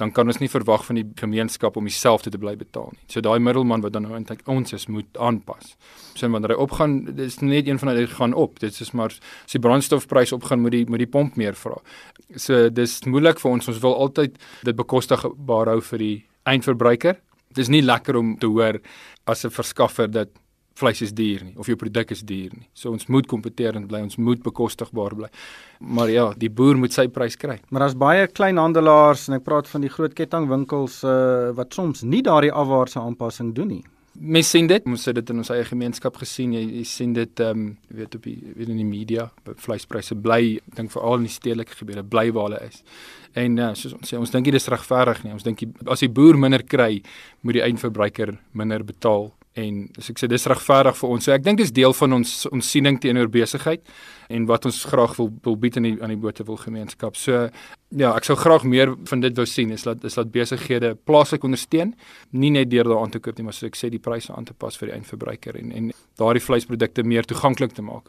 dan 0.00 0.12
kan 0.12 0.26
ons 0.26 0.40
nie 0.40 0.50
verwag 0.50 0.84
van 0.86 0.98
die 0.98 1.04
gemeenskap 1.18 1.76
om 1.76 1.86
dieselfde 1.86 2.30
te 2.32 2.40
bly 2.40 2.54
betaal 2.58 2.90
nie. 2.94 3.02
So 3.12 3.22
daai 3.24 3.38
middelman 3.38 3.84
wat 3.84 3.94
dan 3.94 4.06
nou 4.06 4.14
eintlik 4.16 4.46
ons 4.50 4.72
is 4.72 4.88
moet 4.90 5.18
aanpas. 5.20 5.76
So 6.14 6.28
wanneer 6.32 6.56
hy 6.56 6.58
opgaan, 6.64 6.96
dis 7.18 7.40
net 7.42 7.68
een 7.68 7.78
van 7.78 7.92
hulle 7.92 8.08
gaan 8.10 8.34
op. 8.34 8.58
Dit 8.62 8.80
is 8.80 8.92
maar 8.96 9.12
as 9.12 9.54
die 9.54 9.62
brandstofprys 9.62 10.32
opgaan, 10.32 10.64
moet 10.64 10.76
die 10.76 10.84
moet 10.88 11.04
die 11.04 11.10
pomp 11.10 11.36
meer 11.40 11.56
vra. 11.58 11.78
So 12.36 12.68
dis 12.70 13.00
moeilik 13.06 13.40
vir 13.42 13.52
ons. 13.52 13.68
Ons 13.68 13.82
wil 13.84 13.94
altyd 13.94 14.38
dit 14.64 14.76
bekostigbaar 14.76 15.74
hou 15.74 15.80
vir 15.92 16.06
die 16.06 16.16
eindverbruiker. 16.48 17.20
Dit 17.52 17.66
is 17.66 17.72
nie 17.72 17.84
lekker 17.84 18.16
om 18.16 18.36
te 18.40 18.48
hoor 18.48 18.80
as 19.26 19.44
'n 19.44 19.50
verskaffer 19.50 20.10
dat 20.10 20.28
vleis 20.78 21.02
is 21.04 21.12
duur 21.16 21.44
nie 21.46 21.54
of 21.60 21.68
jou 21.70 21.76
produk 21.78 22.12
is 22.14 22.22
duur 22.26 22.52
nie. 22.56 22.68
So 22.74 22.92
ons 22.92 23.08
moet 23.12 23.28
kompeterend 23.30 23.88
bly, 23.90 24.02
ons 24.06 24.18
moet 24.18 24.42
bekostigbaar 24.42 25.16
bly. 25.18 25.30
Maar 25.82 26.12
ja, 26.12 26.26
die 26.38 26.50
boer 26.50 26.78
moet 26.80 26.94
sy 26.94 27.08
prys 27.12 27.36
kry. 27.40 27.58
Maar 27.70 27.86
daar's 27.86 27.98
baie 27.98 28.28
kleinhandelaars 28.28 29.28
en 29.28 29.38
ek 29.40 29.46
praat 29.46 29.70
van 29.70 29.84
die 29.84 29.92
groot 29.92 30.14
kettingwinkels 30.18 31.02
uh, 31.04 31.50
wat 31.56 31.74
soms 31.74 32.04
nie 32.06 32.22
daardie 32.24 32.52
afwaartse 32.52 33.02
aanpassing 33.02 33.54
doen 33.56 33.76
nie. 33.78 33.82
Mens 34.12 34.50
sien 34.52 34.66
dit, 34.68 34.84
ons 34.84 35.06
het 35.08 35.16
dit 35.16 35.30
in 35.32 35.40
ons 35.40 35.50
eie 35.54 35.64
gemeenskap 35.64 36.18
gesien. 36.20 36.52
Jy, 36.52 36.60
jy 36.78 36.82
sien 36.88 37.14
dit 37.16 37.40
ehm 37.40 37.62
um, 37.62 37.68
weet 37.96 38.18
op 38.18 38.26
die 38.28 38.36
weet 38.58 38.68
in 38.68 38.80
die 38.82 38.88
media, 38.88 39.30
vleispryse 39.64 40.18
bly, 40.20 40.58
ek 40.60 40.76
dink 40.76 40.92
veral 40.92 41.22
in 41.22 41.30
die 41.30 41.32
stedelike 41.32 41.78
gebiede 41.78 42.04
bly 42.04 42.26
waar 42.36 42.50
hulle 42.50 42.60
is. 42.68 42.82
En 43.40 43.56
uh, 43.56 43.70
soos 43.78 43.96
ons 43.96 44.12
sê, 44.12 44.20
ons 44.20 44.34
dink 44.34 44.50
dit 44.50 44.58
is 44.60 44.68
regverdig 44.68 45.22
nie. 45.24 45.32
Ons 45.32 45.46
dink 45.46 45.64
as 45.88 46.04
die 46.04 46.12
boer 46.12 46.36
minder 46.36 46.60
kry, 46.60 47.00
moet 47.40 47.56
die 47.56 47.64
eindverbruiker 47.64 48.36
minder 48.52 48.84
betaal 48.84 49.30
en 49.58 49.82
as 50.00 50.08
ek 50.08 50.20
sê 50.20 50.28
dis 50.30 50.46
regverdig 50.48 50.96
vir 50.96 51.10
ons. 51.12 51.24
So 51.26 51.34
ek 51.34 51.44
dink 51.44 51.60
dis 51.60 51.72
deel 51.74 51.92
van 51.96 52.16
ons 52.18 52.32
ons 52.48 52.70
siening 52.74 52.98
teenoor 53.00 53.28
besigheid 53.32 53.82
en 54.32 54.46
wat 54.48 54.66
ons 54.68 54.78
graag 54.88 55.16
wil 55.18 55.28
wil 55.44 55.58
bied 55.60 55.76
aan 55.76 55.88
die 55.88 55.96
aan 56.00 56.14
die 56.14 56.20
Botawil 56.20 56.60
gemeenskap. 56.60 57.18
So 57.20 57.48
ja, 57.90 58.14
ek 58.14 58.28
sou 58.28 58.36
graag 58.40 58.64
meer 58.64 58.94
van 59.10 59.24
dit 59.24 59.36
wou 59.36 59.46
sien 59.48 59.74
is 59.76 59.84
dat 59.88 60.04
is 60.08 60.16
dat 60.16 60.32
besighede 60.32 60.94
plaaslik 60.96 61.44
ondersteun, 61.44 61.94
nie 62.30 62.52
net 62.54 62.70
deur 62.70 62.88
daaraan 62.88 63.12
te 63.12 63.20
koop 63.20 63.36
nie, 63.36 63.44
maar 63.48 63.56
soos 63.56 63.72
ek 63.72 63.76
sê 63.80 63.92
die 63.92 64.02
pryse 64.02 64.32
aan 64.32 64.48
te 64.48 64.56
pas 64.56 64.78
vir 64.80 64.92
die 64.92 64.96
eindverbruiker 65.00 65.60
en 65.60 65.72
en 65.72 65.92
daardie 66.20 66.44
vleisprodukte 66.44 67.04
meer 67.04 67.28
toeganklik 67.28 67.76
te 67.76 67.84
maak 67.84 68.08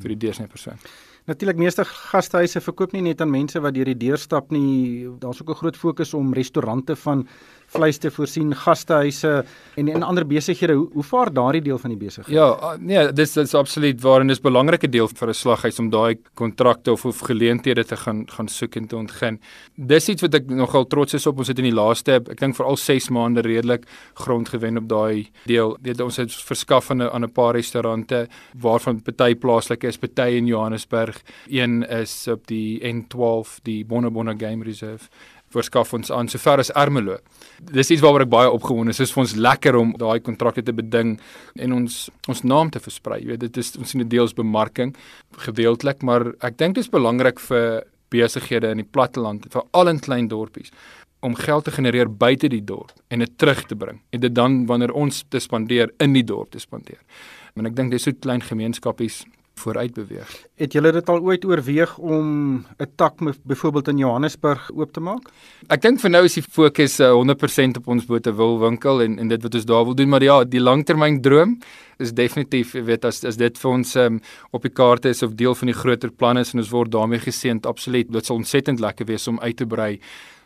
vir 0.00 0.14
die 0.14 0.20
deursnee 0.26 0.48
persoon. 0.48 0.80
Natuurlik 1.24 1.56
meeste 1.56 1.84
gastehuise 1.86 2.60
verkoop 2.60 2.92
nie 2.96 3.04
net 3.06 3.20
aan 3.22 3.30
mense 3.30 3.60
wat 3.62 3.76
deur 3.76 3.86
die 3.92 3.98
deur 4.08 4.18
stap 4.18 4.50
nie. 4.50 5.06
Daar's 5.22 5.40
ook 5.42 5.50
'n 5.50 5.60
groot 5.60 5.76
fokus 5.76 6.14
om 6.14 6.34
restaurante 6.34 6.96
van 6.96 7.26
vleis 7.72 7.98
te 7.98 8.10
voorsien, 8.10 8.54
gastehuise 8.54 9.44
en 9.80 9.88
en 9.88 10.02
ander 10.02 10.26
besighede. 10.26 10.72
Hoe, 10.72 10.88
hoe 10.92 11.02
vaar 11.02 11.32
daardie 11.32 11.62
deel 11.62 11.78
van 11.78 11.90
die 11.90 11.98
besigheid? 11.98 12.36
Ja, 12.36 12.48
uh, 12.52 12.78
nee, 12.78 13.12
dis 13.12 13.32
dis 13.32 13.54
absoluut 13.54 14.00
waar 14.00 14.20
en 14.20 14.26
dis 14.26 14.38
'n 14.38 14.42
belangrike 14.42 14.88
deel 14.88 15.08
vir 15.08 15.28
'n 15.28 15.34
slaghuis 15.34 15.78
om 15.78 15.90
daai 15.90 16.18
kontrakte 16.34 16.92
of 16.92 17.04
of 17.04 17.18
geleenthede 17.18 17.84
te 17.84 17.96
gaan 17.96 18.24
gaan 18.26 18.48
soek 18.48 18.76
en 18.76 18.86
te 18.86 18.96
ontgin. 18.96 19.40
Dis 19.76 20.08
iets 20.08 20.22
wat 20.22 20.34
ek 20.34 20.50
nogal 20.50 20.86
trots 20.86 21.14
is 21.14 21.26
op. 21.26 21.38
Ons 21.38 21.48
het 21.48 21.58
in 21.58 21.64
die 21.64 21.74
laaste, 21.74 22.12
ek 22.12 22.40
dink 22.40 22.56
vir 22.56 22.66
al 22.66 22.76
6 22.76 23.10
maande 23.10 23.40
redelik 23.40 23.86
grond 24.14 24.48
gewen 24.48 24.76
op 24.76 24.88
daai 24.88 25.30
deel. 25.46 25.76
Dit 25.80 26.00
ons 26.00 26.16
het 26.16 26.32
verskaf 26.32 26.90
aan 26.90 27.02
'n 27.02 27.10
aan 27.10 27.24
'n 27.24 27.32
paar 27.32 27.54
restaurante 27.54 28.28
waarvan 28.58 29.02
party 29.02 29.34
plaaslik 29.34 29.84
is, 29.84 29.96
party 29.96 30.36
in 30.36 30.46
Johannesburg. 30.46 31.11
Een 31.50 31.82
is 31.82 32.28
op 32.28 32.46
die 32.46 32.80
N12, 32.80 33.58
die 33.66 33.84
Bonabonna 33.84 34.34
Game 34.38 34.64
Reserve 34.64 35.08
verskaf 35.52 35.92
ons 35.92 36.10
aan 36.14 36.30
sover 36.32 36.62
as 36.62 36.72
Ermelo. 36.78 37.18
Dis 37.76 37.92
iets 37.92 38.02
waaroor 38.04 38.24
ek 38.24 38.32
baie 38.32 38.50
opgewonde 38.52 38.94
is. 38.94 39.00
Dit 39.02 39.10
is 39.10 39.14
vir 39.14 39.22
ons 39.24 39.34
lekker 39.48 39.78
om 39.78 39.94
daai 40.00 40.22
kontrakte 40.24 40.64
te 40.64 40.74
beding 40.76 41.18
en 41.60 41.76
ons 41.76 41.98
ons 42.32 42.42
naam 42.48 42.72
te 42.72 42.80
versprei. 42.82 43.20
Jy 43.22 43.34
weet 43.34 43.44
dit 43.46 43.60
is 43.60 43.74
ons 43.78 43.92
sien 43.92 44.02
dit 44.04 44.10
deels 44.14 44.34
bemarking 44.38 44.94
gedeeltelik, 45.44 46.02
maar 46.06 46.30
ek 46.40 46.58
dink 46.60 46.78
dit 46.78 46.86
is 46.86 46.92
belangrik 46.92 47.42
vir 47.50 47.82
besighede 48.12 48.72
in 48.72 48.82
die 48.82 48.88
platteland, 48.88 49.46
veral 49.52 49.92
in 49.92 50.00
klein 50.04 50.28
dorpies 50.28 50.72
om 51.22 51.36
geld 51.38 51.64
te 51.64 51.70
genereer 51.70 52.10
buite 52.10 52.48
die 52.50 52.64
dorp 52.66 52.90
en 53.14 53.22
dit 53.22 53.30
terug 53.38 53.62
te 53.70 53.76
bring 53.78 54.00
en 54.10 54.22
dit 54.24 54.34
dan 54.34 54.64
wanneer 54.66 54.90
ons 54.98 55.22
te 55.30 55.38
spandeer 55.40 55.92
in 56.02 56.16
die 56.16 56.24
dorp 56.26 56.50
te 56.50 56.60
spandeer. 56.60 56.98
En 57.54 57.68
ek 57.68 57.76
dink 57.78 57.94
dis 57.94 58.08
so 58.08 58.16
klein 58.18 58.42
gemeenskapies 58.42 59.22
vooruit 59.62 59.94
beweeg. 59.94 60.30
Het 60.62 60.76
julle 60.76 60.92
dit 60.94 61.08
al 61.10 61.18
ooit 61.26 61.44
oorweeg 61.44 61.96
om 61.98 62.26
'n 62.78 62.90
tak 62.94 63.14
byvoorbeeld 63.42 63.88
in 63.88 63.98
Johannesburg 63.98 64.70
oop 64.74 64.92
te 64.92 65.00
maak? 65.00 65.30
Ek 65.66 65.82
dink 65.82 66.00
vir 66.00 66.10
nou 66.10 66.24
is 66.24 66.34
die 66.34 66.42
fokus 66.42 67.00
uh, 67.00 67.10
100% 67.10 67.76
op 67.76 67.88
ons 67.88 68.06
Botawil 68.06 68.58
winkel 68.58 69.02
en 69.02 69.18
en 69.18 69.28
dit 69.28 69.42
wat 69.42 69.54
ons 69.54 69.64
daar 69.64 69.84
wil 69.84 69.94
doen, 69.94 70.08
maar 70.08 70.22
ja, 70.22 70.44
die 70.44 70.60
langtermyn 70.60 71.20
droom 71.20 71.58
is 71.98 72.12
definitief, 72.12 72.74
jy 72.74 72.84
weet, 72.84 73.04
as 73.04 73.24
as 73.24 73.36
dit 73.36 73.58
vir 73.58 73.70
ons 73.70 73.96
um, 73.96 74.20
op 74.50 74.62
die 74.62 74.70
kaarte 74.72 75.08
is 75.08 75.22
of 75.22 75.34
deel 75.34 75.54
van 75.54 75.66
die 75.66 75.74
groter 75.74 76.10
planne 76.10 76.40
is 76.40 76.52
en 76.52 76.58
ons 76.58 76.70
word 76.70 76.90
daarmee 76.90 77.18
geseënd, 77.18 77.66
absoluut. 77.66 78.12
Dit 78.12 78.26
sal 78.26 78.36
ontsettend 78.36 78.80
lekker 78.80 79.06
wees 79.06 79.28
om 79.28 79.40
uit 79.40 79.56
te 79.56 79.66
brei 79.66 80.00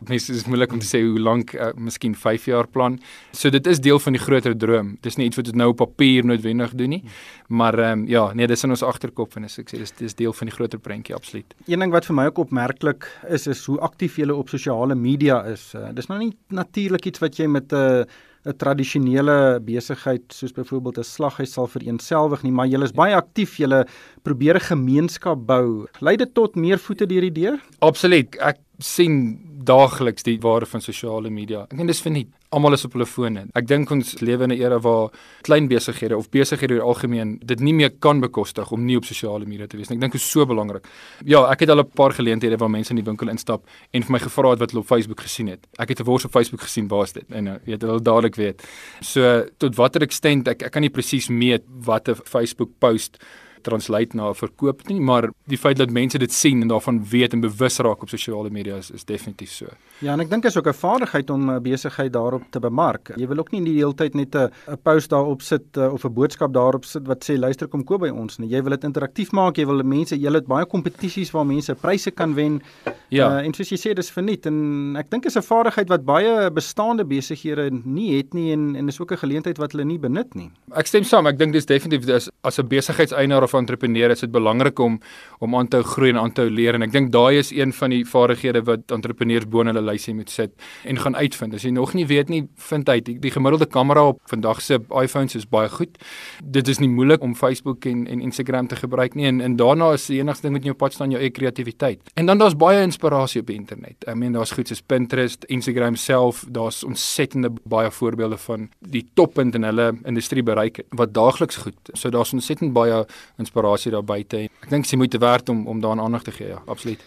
mense 0.05 0.33
is 0.33 0.45
moeilik 0.45 0.73
om 0.73 0.81
te 0.81 0.87
sê 0.87 1.01
hoe 1.01 1.19
lank, 1.21 1.53
uh, 1.55 1.71
miskien 1.81 2.13
5 2.15 2.47
jaar 2.51 2.67
plan. 2.69 2.97
So 3.35 3.49
dit 3.53 3.67
is 3.67 3.81
deel 3.81 3.99
van 3.99 4.17
die 4.17 4.21
groter 4.21 4.55
droom. 4.57 4.95
Dis 5.01 5.17
nie 5.17 5.27
iets 5.29 5.39
wat 5.39 5.49
ons 5.49 5.57
nou 5.57 5.71
op 5.73 5.79
papier 5.81 6.25
noodwendig 6.27 6.75
doen 6.77 6.97
nie. 6.97 7.01
Maar 7.47 7.79
ehm 7.79 8.03
um, 8.03 8.07
ja, 8.09 8.27
nee, 8.33 8.47
dis 8.47 8.63
in 8.63 8.75
ons 8.75 8.83
agterkop 8.85 9.37
en 9.37 9.47
as 9.47 9.57
ek 9.59 9.73
sê 9.73 9.81
dis 9.81 10.06
dis 10.07 10.17
deel 10.17 10.33
van 10.33 10.49
die 10.49 10.55
groter 10.55 10.81
prentjie 10.81 11.15
absoluut. 11.15 11.53
Een 11.67 11.83
ding 11.83 11.93
wat 11.93 12.07
vir 12.09 12.17
my 12.17 12.29
ook 12.31 12.45
opmerklik 12.47 13.09
is 13.29 13.47
is 13.51 13.65
hoe 13.69 13.79
aktief 13.85 14.17
jy 14.17 14.29
op 14.33 14.49
sosiale 14.49 14.95
media 14.95 15.43
is. 15.51 15.69
Uh, 15.75 15.91
dis 15.93 16.09
nou 16.11 16.19
nie 16.23 16.33
natuurlik 16.49 17.11
iets 17.11 17.23
wat 17.23 17.37
jy 17.37 17.47
met 17.51 17.71
'n 17.73 18.01
uh, 18.01 18.25
'n 18.47 18.55
tradisionele 18.55 19.59
besigheid 19.63 20.23
soos 20.31 20.53
byvoorbeeld 20.55 20.99
'n 20.99 21.03
slaghuis 21.03 21.51
sal 21.51 21.67
vereenselwig 21.67 22.43
nie, 22.43 22.51
maar 22.51 22.67
julle 22.67 22.85
is 22.85 22.95
baie 22.95 23.15
aktief, 23.15 23.57
julle 23.57 23.85
probeer 24.23 24.55
'n 24.55 24.69
gemeenskap 24.71 25.45
bou. 25.45 25.87
Lei 25.99 26.15
dit 26.15 26.33
tot 26.33 26.55
meer 26.55 26.79
voete 26.79 27.05
deur 27.05 27.21
die 27.21 27.31
deur? 27.31 27.59
Absoluut. 27.79 28.35
Ek 28.35 28.57
sien 28.79 29.39
daagliks 29.63 30.23
die 30.23 30.39
waarde 30.39 30.65
van 30.65 30.81
sosiale 30.81 31.29
media. 31.29 31.63
Ek 31.63 31.77
dink 31.77 31.87
dis 31.87 32.01
vir 32.01 32.11
nie 32.11 32.27
almal 32.49 32.73
is 32.77 32.85
op 32.87 32.93
hulle 32.95 33.05
fone. 33.05 33.45
Ek 33.59 33.67
dink 33.67 33.91
ons 33.91 34.13
lewe 34.21 34.43
in 34.47 34.51
'n 34.51 34.59
era 34.59 34.79
waar 34.79 35.11
klein 35.43 35.67
besighede 35.67 36.17
of 36.17 36.29
besighede 36.29 36.75
oor 36.75 36.93
algemeen 36.93 37.39
dit 37.43 37.59
nie 37.59 37.73
meer 37.73 37.89
kan 37.89 38.19
bekostig 38.21 38.71
om 38.71 38.85
nie 38.85 38.97
op 38.97 39.05
sosiale 39.05 39.45
media 39.45 39.67
te 39.67 39.77
wees 39.77 39.89
nie. 39.89 39.97
Ek 39.97 40.01
dink 40.01 40.13
dit 40.13 40.21
is 40.21 40.31
so 40.31 40.45
belangrik. 40.45 40.87
Ja, 41.25 41.51
ek 41.51 41.59
het 41.59 41.69
al 41.69 41.79
'n 41.79 41.91
paar 41.93 42.13
geleenthede 42.13 42.57
waar 42.57 42.69
mense 42.69 42.91
in 42.91 42.95
die 42.95 43.05
winkel 43.05 43.29
instap 43.29 43.65
en 43.91 44.03
vir 44.03 44.11
my 44.11 44.19
gevra 44.19 44.49
het 44.51 44.59
wat 44.59 44.71
hulle 44.71 44.81
op 44.81 44.87
Facebook 44.87 45.19
gesien 45.19 45.47
het. 45.47 45.67
Ek 45.77 45.89
het 45.89 45.99
'n 45.99 46.03
wors 46.03 46.25
op 46.25 46.31
Facebook 46.31 46.61
gesien, 46.61 46.87
waar 46.87 47.03
is 47.03 47.13
dit? 47.13 47.25
En 47.29 47.47
uh, 47.47 47.55
weet 47.65 47.81
hulle 47.81 48.01
dadelik 48.01 48.35
weet. 48.35 48.63
So 49.01 49.45
tot 49.57 49.75
watter 49.75 50.01
extent 50.01 50.47
ek 50.47 50.63
ek 50.63 50.71
kan 50.71 50.81
nie 50.81 50.89
presies 50.89 51.27
meet 51.29 51.63
wat 51.83 52.07
'n 52.07 52.15
Facebook 52.23 52.69
post 52.79 53.17
translate 53.67 54.17
na 54.17 54.31
verkoop 54.37 54.85
nie, 54.91 54.99
maar 55.03 55.29
die 55.51 55.59
feit 55.59 55.79
dat 55.81 55.93
mense 55.93 56.19
dit 56.21 56.33
sien 56.33 56.63
en 56.63 56.71
daarvan 56.71 57.01
weet 57.11 57.35
en 57.35 57.43
bewus 57.43 57.79
raak 57.85 58.05
op 58.05 58.11
sosiale 58.13 58.51
media 58.53 58.79
is, 58.81 58.91
is 58.95 59.05
definitief 59.07 59.51
so. 59.51 59.73
Ja, 60.05 60.13
en 60.13 60.23
ek 60.23 60.31
dink 60.31 60.45
is 60.45 60.57
ook 60.57 60.67
'n 60.67 60.77
vaardigheid 60.77 61.29
om 61.29 61.49
'n 61.51 61.61
besigheid 61.61 62.13
daarop 62.13 62.43
te 62.51 62.59
bemark. 62.59 63.11
Jy 63.15 63.27
wil 63.27 63.39
ook 63.39 63.51
nie 63.51 63.63
die 63.63 63.77
hele 63.77 63.93
tyd 63.93 64.15
net 64.15 64.35
'n 64.35 64.49
'n 64.67 64.77
post 64.83 65.09
daarop 65.09 65.41
sit 65.41 65.77
uh, 65.77 65.93
of 65.93 66.05
'n 66.05 66.13
boodskap 66.13 66.53
daarop 66.53 66.85
sit 66.85 67.07
wat 67.07 67.23
sê 67.23 67.37
luister 67.37 67.67
kom 67.67 67.83
koop 67.83 68.01
by 68.01 68.09
ons 68.09 68.37
nie. 68.37 68.49
Jy 68.49 68.61
wil 68.63 68.71
dit 68.71 68.83
interaktief 68.83 69.31
maak. 69.31 69.57
Jy 69.57 69.65
wil 69.65 69.83
mense, 69.83 70.15
jy 70.15 70.31
het 70.31 70.47
baie 70.47 70.65
kompetisies 70.65 71.31
waar 71.31 71.45
mense 71.45 71.75
pryse 71.75 72.11
kan 72.11 72.33
wen. 72.33 72.61
Ja. 73.09 73.39
Uh, 73.39 73.45
en 73.45 73.53
soos 73.53 73.69
jy 73.69 73.77
sê, 73.77 73.93
dis 73.95 74.11
verniet 74.11 74.45
en 74.45 74.95
ek 74.97 75.09
dink 75.09 75.25
is 75.25 75.37
'n 75.37 75.41
vaardigheid 75.41 75.89
wat 75.89 76.05
baie 76.05 76.51
bestaande 76.51 77.05
besighede 77.05 77.71
nie 77.83 78.17
het 78.17 78.33
nie 78.33 78.51
en 78.51 78.75
en 78.75 78.87
is 78.87 78.99
ook 78.99 79.11
'n 79.11 79.17
geleentheid 79.17 79.57
wat 79.57 79.71
hulle 79.71 79.85
nie 79.85 79.99
benut 79.99 80.35
nie. 80.35 80.51
Ek 80.75 80.87
stem 80.87 81.03
saam. 81.03 81.27
Ek 81.27 81.37
dink 81.37 81.53
dis 81.53 81.65
definitief 81.65 82.07
as 82.09 82.29
as 82.43 82.59
'n 82.59 82.67
besigheidseienaar 82.67 83.43
of 83.43 83.53
entrepreneur 83.57 84.11
is 84.11 84.23
dit 84.25 84.31
belangrik 84.31 84.79
om 84.79 84.99
om 85.39 85.55
aan 85.55 85.67
te 85.67 85.83
groei 85.83 86.09
en 86.09 86.17
aan 86.17 86.31
te 86.33 86.47
leer 86.49 86.73
en 86.73 86.81
ek 86.81 86.91
dink 86.91 87.11
daai 87.13 87.37
is 87.37 87.51
een 87.53 87.73
van 87.73 87.93
die 87.93 88.01
vaardighede 88.07 88.63
wat 88.65 88.93
entrepreneurs 88.95 89.45
bo 89.45 89.61
in 89.61 89.69
hulle 89.69 89.83
lysie 89.85 90.15
moet 90.17 90.31
sit 90.33 90.53
en 90.83 90.97
gaan 90.97 91.15
uitvind. 91.15 91.53
As 91.53 91.65
jy 91.65 91.71
nog 91.75 91.93
nie 91.93 92.07
weet 92.09 92.31
nie, 92.33 92.47
vind 92.69 92.89
uit. 92.89 93.05
Die, 93.05 93.17
die 93.21 93.31
gemiddelde 93.31 93.67
kamera 93.69 94.07
op 94.13 94.21
vandag 94.31 94.61
se 94.65 94.79
iPhones 94.89 95.37
is 95.37 95.45
baie 95.45 95.69
goed. 95.69 95.97
Dit 96.43 96.67
is 96.67 96.81
nie 96.81 96.89
moeilik 96.89 97.21
om 97.21 97.35
Facebook 97.35 97.85
en 97.85 98.07
en 98.07 98.21
Instagram 98.21 98.67
te 98.67 98.79
gebruik 98.79 99.15
nie 99.15 99.27
en 99.29 99.41
en 99.41 99.55
daarna 99.59 99.91
is 99.93 100.07
die 100.09 100.19
enigste 100.21 100.47
ding 100.47 100.57
met 100.57 100.65
jou 100.65 100.75
pad 100.75 100.93
staan 100.93 101.13
jou 101.13 101.21
eie 101.21 101.31
kreatiwiteit. 101.31 102.11
En 102.15 102.25
dan 102.25 102.41
daar's 102.41 102.57
baie 102.57 102.81
inspirasie 102.81 103.41
op 103.41 103.47
die 103.51 103.59
internet. 103.59 104.07
Ek 104.07 104.15
meen 104.15 104.33
daar's 104.33 104.51
goed 104.51 104.67
soos 104.67 104.81
Pinterest, 104.81 105.45
Instagram 105.53 105.95
self, 105.95 106.45
daar's 106.49 106.83
ontsettende 106.83 107.51
baie 107.63 107.91
voorbeelde 107.91 108.37
van 108.37 108.69
die 108.79 109.05
toppunt 109.13 109.55
in 109.55 109.67
hulle 109.67 109.91
industrie 110.05 110.43
bereik 110.43 110.81
wat 110.89 111.13
daagliks 111.13 111.61
goed. 111.63 111.77
So 111.93 112.09
daar's 112.13 112.33
ontsettend 112.33 112.73
baie 112.73 113.03
inspirasie 113.47 113.95
daar 113.95 114.05
buite. 114.05 114.47
Ek 114.61 114.69
dink 114.69 114.85
jy 114.91 114.99
moet 114.99 115.15
te 115.15 115.23
werd 115.23 115.49
om 115.49 115.65
om 115.67 115.79
daaraan 115.81 116.05
aandag 116.07 116.27
te 116.27 116.35
gee, 116.35 116.51
ja, 116.51 116.61
absoluut. 116.67 117.01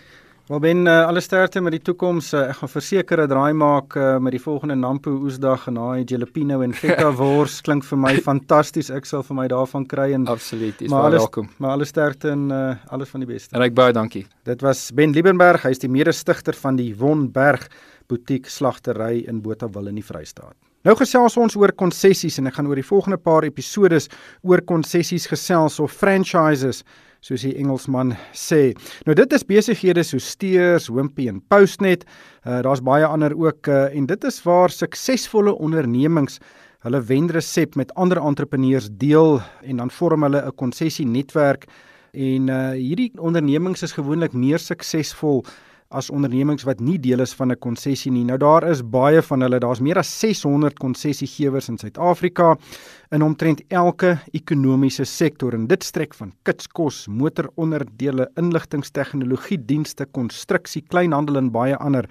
Wel 0.51 0.59
ben 0.59 0.87
uh, 0.87 1.07
alle 1.07 1.21
sterkte 1.23 1.61
met 1.63 1.77
die 1.77 1.83
toekoms. 1.87 2.33
Uh, 2.35 2.49
ek 2.51 2.57
gaan 2.59 2.71
verseker 2.73 3.21
'n 3.23 3.29
draai 3.31 3.53
maak 3.55 3.95
uh, 3.95 4.17
met 4.19 4.35
die 4.35 4.41
volgende 4.43 4.75
Nampo 4.75 5.13
oesdag 5.23 5.69
en 5.71 5.77
daai 5.79 6.03
jalapeno 6.03 6.57
en 6.67 6.73
feta 6.75 7.13
wors 7.21 7.61
klink 7.63 7.85
vir 7.87 7.99
my 8.03 8.17
fantasties. 8.19 8.91
Ek 8.91 9.07
sal 9.07 9.23
vir 9.23 9.37
my 9.39 9.47
daarvan 9.47 9.87
kry 9.87 10.09
en 10.17 10.27
Absoluut. 10.27 10.83
Baie 10.91 11.13
welkom. 11.15 11.47
Maar 11.59 11.71
alle 11.77 11.87
sterkte 11.87 12.33
en 12.35 12.51
uh, 12.51 12.75
alles 12.91 13.09
van 13.15 13.23
die 13.23 13.31
beste. 13.31 13.55
En 13.55 13.63
ek 13.63 13.79
baie 13.79 13.95
dankie. 13.95 14.25
Dit 14.43 14.67
was 14.67 14.91
Ben 14.91 15.15
Liebenberg. 15.15 15.63
Hy 15.63 15.71
is 15.71 15.85
die 15.87 15.93
mede-stigter 15.93 16.59
van 16.59 16.75
die 16.83 16.97
Wonberg 16.99 17.69
Boutique 18.09 18.51
Slagtery 18.51 19.23
in 19.31 19.43
Botawil 19.47 19.87
in 19.87 20.03
die 20.03 20.05
Vrystaat. 20.05 20.59
Nou 20.81 20.95
gesels 20.97 21.35
ons 21.37 21.53
oor 21.61 21.75
konsessies 21.77 22.39
en 22.41 22.49
ek 22.49 22.55
gaan 22.57 22.69
oor 22.71 22.79
die 22.81 22.87
volgende 22.89 23.19
paar 23.21 23.45
episodes 23.45 24.07
oor 24.49 24.63
konsessies 24.65 25.27
gesels 25.29 25.77
of 25.85 25.93
franchises 25.93 26.81
soos 27.21 27.45
die 27.45 27.53
Engelsman 27.61 28.15
sê. 28.33 28.71
Nou 29.05 29.13
dit 29.19 29.35
is 29.37 29.45
besighede 29.45 30.01
so 30.09 30.17
Steers, 30.25 30.89
Wimpy 30.89 31.27
en 31.29 31.43
Postnet. 31.53 32.07
Uh, 32.47 32.63
Daar's 32.65 32.81
baie 32.81 33.05
ander 33.05 33.37
ook 33.37 33.69
uh, 33.69 33.91
en 33.93 34.09
dit 34.09 34.25
is 34.25 34.41
waar 34.47 34.73
suksesvolle 34.73 35.53
ondernemings 35.53 36.41
hulle 36.89 37.03
wenresep 37.05 37.77
met 37.77 37.93
ander 38.01 38.17
entrepreneurs 38.17 38.89
deel 38.89 39.43
en 39.61 39.85
dan 39.85 39.93
vorm 39.93 40.25
hulle 40.25 40.41
'n 40.41 40.57
konsessie 40.57 41.05
netwerk 41.05 41.69
en 42.17 42.49
uh, 42.49 42.73
hierdie 42.73 43.13
ondernemings 43.21 43.83
is 43.83 43.93
gewoonlik 43.93 44.33
meer 44.33 44.59
suksesvol 44.59 45.45
as 45.91 46.07
ondernemings 46.15 46.63
wat 46.69 46.79
nie 46.79 46.99
deel 47.03 47.21
is 47.25 47.33
van 47.35 47.51
'n 47.51 47.59
konsessie 47.59 48.13
nie. 48.13 48.25
Nou 48.25 48.39
daar 48.39 48.63
is 48.71 48.83
baie 48.83 49.23
van 49.23 49.41
hulle. 49.41 49.59
Daar's 49.59 49.81
meer 49.81 49.99
as 49.99 50.19
600 50.21 50.79
konsessiegewers 50.79 51.69
in 51.69 51.79
Suid-Afrika 51.79 52.57
in 53.11 53.23
omtrent 53.23 53.63
elke 53.69 54.19
ekonomiese 54.33 55.05
sektor 55.05 55.55
en 55.55 55.67
dit 55.67 55.83
strek 55.83 56.15
van 56.15 56.33
kitskos, 56.45 57.09
motoronderdele, 57.09 58.29
inligtingstegnologie 58.37 59.59
dienste, 59.67 60.07
konstruksie, 60.07 60.83
kleinhandel 60.83 61.37
en 61.37 61.51
baie 61.51 61.77
ander. 61.77 62.09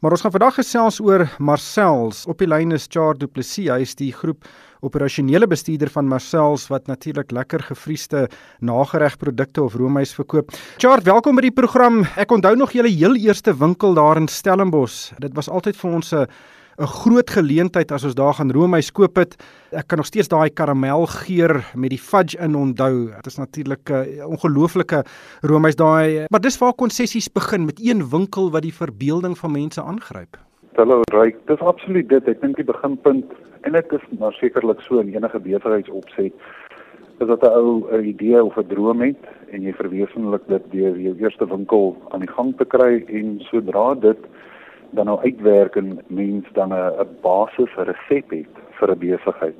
Maar 0.00 0.12
ons 0.12 0.20
gaan 0.20 0.32
vandag 0.34 0.58
gesels 0.58 0.98
oor 1.00 1.22
Marcel's. 1.40 2.26
Op 2.28 2.42
die 2.42 2.48
lyn 2.48 2.74
is 2.76 2.84
Char 2.92 3.16
Du 3.16 3.24
Plessis. 3.26 3.70
Hy 3.72 3.80
is 3.80 3.94
die 3.96 4.10
groep 4.12 4.44
operasionele 4.84 5.48
bestuurder 5.48 5.88
van 5.88 6.08
Marcel's 6.10 6.66
wat 6.68 6.90
natuurlik 6.90 7.32
lekker 7.32 7.64
gefriesde 7.70 8.26
nageregprodukte 8.60 9.64
of 9.64 9.78
roomys 9.80 10.12
verkoop. 10.18 10.52
Char, 10.76 11.00
welkom 11.06 11.40
by 11.40 11.46
die 11.46 11.54
program. 11.54 12.02
Ek 12.20 12.34
onthou 12.36 12.52
nog 12.60 12.76
julle 12.76 12.92
heel 12.92 13.16
eerste 13.16 13.56
winkel 13.56 13.96
daar 13.96 14.20
in 14.20 14.28
Stellenbosch. 14.28 15.14
Dit 15.24 15.32
was 15.38 15.48
altyd 15.48 15.80
vir 15.80 15.90
ons 15.90 16.12
'n 16.12 16.26
'n 16.78 16.86
groot 16.86 17.30
geleentheid 17.30 17.92
as 17.92 18.04
ons 18.04 18.14
daar 18.14 18.34
gaan 18.34 18.52
roomys 18.52 18.92
koop 18.92 19.16
het. 19.16 19.36
Ek 19.72 19.88
kan 19.88 19.98
nog 19.98 20.06
steeds 20.06 20.28
daai 20.28 20.50
karamelgeur 20.50 21.64
met 21.74 21.90
die 21.90 21.98
fudge 21.98 22.36
in 22.38 22.54
onthou. 22.54 23.08
Dit 23.16 23.26
is 23.26 23.38
natuurlik 23.38 23.90
'n 23.90 24.24
ongelooflike 24.24 25.04
roomys 25.40 25.76
daai, 25.76 26.26
maar 26.28 26.40
dis 26.40 26.58
waar 26.58 26.74
konsessies 26.74 27.32
begin 27.32 27.64
met 27.64 27.80
een 27.80 28.10
winkel 28.10 28.50
wat 28.50 28.62
die 28.62 28.74
verbeelding 28.74 29.38
van 29.38 29.52
mense 29.52 29.82
aangryp. 29.82 30.36
Hallo 30.74 31.00
Ryk, 31.12 31.36
dis 31.46 31.60
absoluut 31.60 32.08
dit. 32.08 32.28
Ek 32.28 32.40
dink 32.40 32.56
die 32.56 32.64
beginpunt 32.64 33.24
en 33.62 33.72
dit 33.72 33.92
is 33.92 34.18
maar 34.18 34.32
sekerlik 34.32 34.80
so 34.80 34.98
in 34.98 35.14
enige 35.14 35.38
besigheidsopset 35.38 36.32
is 37.18 37.26
dat 37.26 37.42
'n 37.42 37.56
ou 37.56 37.88
'n 37.90 38.04
idee 38.04 38.44
of 38.44 38.56
'n 38.58 38.68
droom 38.68 39.00
het 39.00 39.24
en 39.50 39.62
jy 39.62 39.72
verwesenlik 39.72 40.42
dit 40.46 40.62
deur 40.70 40.98
jou 40.98 41.14
eerste 41.18 41.46
winkel 41.46 41.96
aan 42.08 42.20
die 42.20 42.34
gang 42.36 42.56
te 42.56 42.64
kry 42.64 43.04
en 43.08 43.40
sodra 43.40 43.94
dit 43.94 44.18
dan 44.90 45.06
nou 45.06 45.18
uitwerk 45.20 45.76
en 45.76 45.98
mens 46.06 46.44
dan 46.52 46.72
'n 46.72 46.92
'n 47.00 47.08
basis 47.22 47.72
resep 47.74 48.30
het 48.30 48.54
vir 48.78 48.90
'n 48.90 48.98
besigheid. 48.98 49.54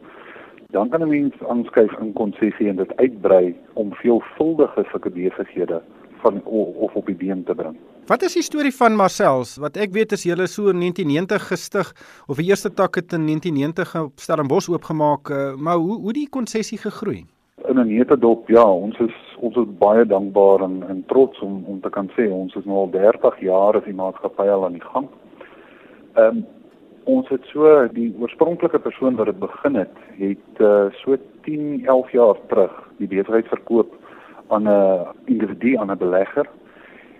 Dan 0.70 0.88
kan 0.88 1.02
'n 1.02 1.08
mens 1.08 1.34
aanskuif 1.48 1.92
in 2.00 2.12
konsessie 2.12 2.68
en 2.68 2.76
dit 2.76 2.96
uitbrei 2.96 3.54
om 3.72 3.94
veelvuldige 3.94 4.84
sulke 4.90 5.10
besighede 5.10 5.82
van 6.22 6.42
of 6.44 6.94
op 6.94 7.06
die 7.06 7.14
been 7.14 7.44
te 7.44 7.54
bring. 7.54 7.76
Wat 8.06 8.22
is 8.22 8.36
die 8.38 8.42
storie 8.42 8.74
van 8.74 8.94
Marcel's? 8.94 9.56
Wat 9.56 9.76
ek 9.76 9.90
weet 9.90 10.12
is 10.12 10.22
julle 10.22 10.46
so 10.46 10.68
in 10.70 10.78
1990 10.78 11.48
gestig 11.48 11.88
of 12.26 12.36
die 12.36 12.46
eerste 12.46 12.70
tak 12.70 12.94
het 12.94 13.12
in 13.12 13.26
1990 13.26 13.94
op 14.02 14.12
Stellenbosch 14.22 14.68
oopgemaak, 14.68 15.30
eh, 15.30 15.54
maar 15.54 15.76
hoe 15.76 16.00
hoe 16.00 16.12
die 16.12 16.28
konsessie 16.30 16.78
gegroei? 16.78 17.24
In 17.68 17.78
'n 17.78 17.86
netedop, 17.86 18.48
ja, 18.48 18.62
ons 18.62 18.98
is 18.98 19.25
ons 19.40 19.56
is 19.56 19.78
baie 19.78 20.04
dankbaar 20.04 20.62
en 20.64 20.82
en 20.88 21.04
trots 21.12 21.40
om 21.40 21.64
om 21.66 21.80
te 21.80 21.90
kan 21.90 22.10
sê 22.16 22.28
ons 22.32 22.54
is 22.56 22.64
nou 22.64 22.84
al 22.84 22.90
30 22.90 23.40
jaar 23.40 23.76
as 23.76 23.84
die 23.84 23.96
maatskappy 23.96 24.48
al 24.48 24.64
aan 24.64 24.78
die 24.78 24.88
gang. 24.92 25.08
Ehm 26.14 26.36
um, 26.36 26.44
ons 27.06 27.28
het 27.30 27.44
so 27.52 27.70
die 27.94 28.08
oorspronklike 28.18 28.80
persoon 28.82 29.14
wat 29.14 29.28
dit 29.30 29.38
begin 29.38 29.76
het, 29.78 29.98
het 30.18 30.60
uh, 30.60 30.88
so 31.04 31.14
10, 31.46 31.84
11 31.86 32.10
jaar 32.10 32.40
terug 32.50 32.72
die 32.98 33.06
besigheid 33.06 33.46
verkoop 33.46 33.92
aan 34.48 34.66
'n 34.68 35.06
individu 35.26 35.76
aan 35.76 35.90
'n 35.90 35.98
belegger 35.98 36.48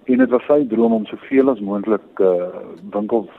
en 0.05 0.19
dit 0.19 0.31
was 0.31 0.43
sy 0.47 0.67
droom 0.67 0.93
om 0.93 1.07
soveel 1.07 1.51
as 1.51 1.61
moontlik 1.61 2.21
uh, 2.21 2.51
winkels 2.91 3.31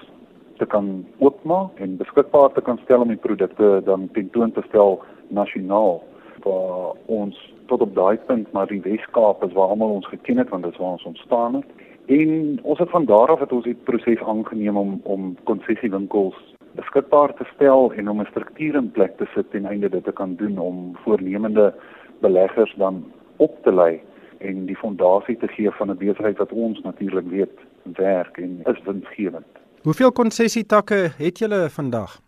te 0.57 0.65
kan 0.65 1.05
oopmaak 1.19 1.79
en 1.79 1.98
beskikbaar 1.98 2.51
te 2.53 2.62
kan 2.62 2.79
stel 2.84 3.01
om 3.01 3.07
die 3.07 3.24
produkte 3.27 3.81
dan 3.86 4.10
tentoon 4.13 4.51
te 4.51 4.63
stel 4.67 5.01
nasionaal 5.27 6.03
waar 6.44 6.91
ons 7.06 7.53
tot 7.65 7.82
op 7.82 7.96
daai 7.96 8.17
punt 8.17 8.51
maar 8.51 8.67
die 8.67 8.82
Weskaap 8.82 9.44
is 9.44 9.53
waar 9.53 9.67
almal 9.67 9.89
ons 9.89 10.08
geken 10.08 10.38
het 10.38 10.50
want 10.50 10.63
dit 10.63 10.72
is 10.72 10.79
waar 10.79 10.91
ons 10.98 11.03
ontstaan 11.03 11.56
het 11.56 11.65
en 12.06 12.60
ons 12.63 12.79
het 12.79 12.89
van 12.89 13.06
daar 13.06 13.27
af 13.27 13.39
het 13.39 13.51
ons 13.51 13.63
die 13.63 13.77
proses 13.89 14.22
aangeneem 14.22 14.77
om 14.77 15.00
om 15.03 15.36
konsessiewinkels 15.44 16.56
beskikbaar 16.75 17.34
te 17.34 17.46
stel 17.53 17.94
en 17.94 18.10
om 18.10 18.22
'n 18.22 18.29
struktuur 18.29 18.75
in 18.75 18.91
plek 18.91 19.17
te 19.17 19.25
sit 19.34 19.51
ten 19.51 19.65
einde 19.65 19.89
dit 19.89 20.03
te 20.03 20.12
kan 20.12 20.36
doen 20.36 20.58
om 20.58 20.96
voornemende 21.03 21.74
beleggers 22.20 22.75
dan 22.77 23.12
op 23.36 23.63
te 23.63 23.74
lei 23.74 24.01
en 24.38 24.65
die 24.65 24.75
fondasie 24.75 25.38
te 25.38 25.48
gee 25.48 25.72
van 25.72 25.89
'n 25.89 25.98
besigheid 25.98 26.38
wat 26.38 26.51
ons 26.51 26.82
natuurlik 26.82 27.27
weet 27.29 27.58
werk 27.84 28.38
en 28.38 28.60
is 28.63 28.84
winsgewend. 28.84 29.46
Hoeveel 29.82 30.12
konsessietakke 30.12 31.10
het 31.17 31.38
julle 31.38 31.70
vandag? 31.70 32.20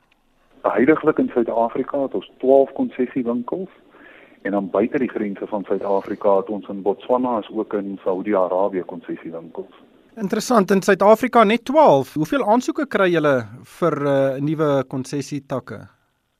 Huidigelik 0.61 1.17
in 1.17 1.29
Suid-Afrika 1.33 2.01
het 2.01 2.13
ons 2.13 2.31
12 2.37 2.71
konsessiewinkels 2.71 3.69
en 4.41 4.51
dan 4.51 4.69
buite 4.69 4.97
die 4.97 5.09
grense 5.09 5.47
van 5.47 5.63
Suid-Afrika 5.67 6.35
het 6.35 6.49
ons 6.49 6.67
in 6.67 6.81
Botswana 6.81 7.37
as 7.37 7.49
ook 7.51 7.73
in 7.73 7.99
Saudi-Arabië 8.03 8.83
konsessiewinkels. 8.85 9.73
Interessant, 10.19 10.71
in 10.71 10.81
Suid-Afrika 10.81 11.43
net 11.43 11.65
12. 11.65 12.13
Hoeveel 12.13 12.43
aansoeke 12.43 12.87
kry 12.87 13.09
julle 13.11 13.35
vir 13.79 13.95
'n 13.99 14.07
uh, 14.07 14.35
eh, 14.35 14.41
nuwe 14.41 14.83
konsessietakke? 14.87 15.79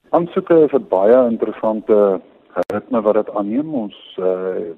Aansoeke 0.09 0.63
is 0.65 0.73
'n 0.73 0.87
baie 0.89 1.27
interessante 1.29 2.21
ritme 2.73 3.01
wat 3.01 3.13
dit 3.13 3.29
aanneem. 3.35 3.73
Ons 3.73 4.17
uh, 4.17 4.73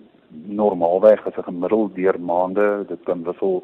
normaalweg 0.47 1.25
as 1.27 1.37
'n 1.37 1.43
gemiddeld 1.43 1.95
deur 1.95 2.19
maande, 2.19 2.85
dit 2.87 2.99
kan 3.03 3.23
wissel 3.23 3.63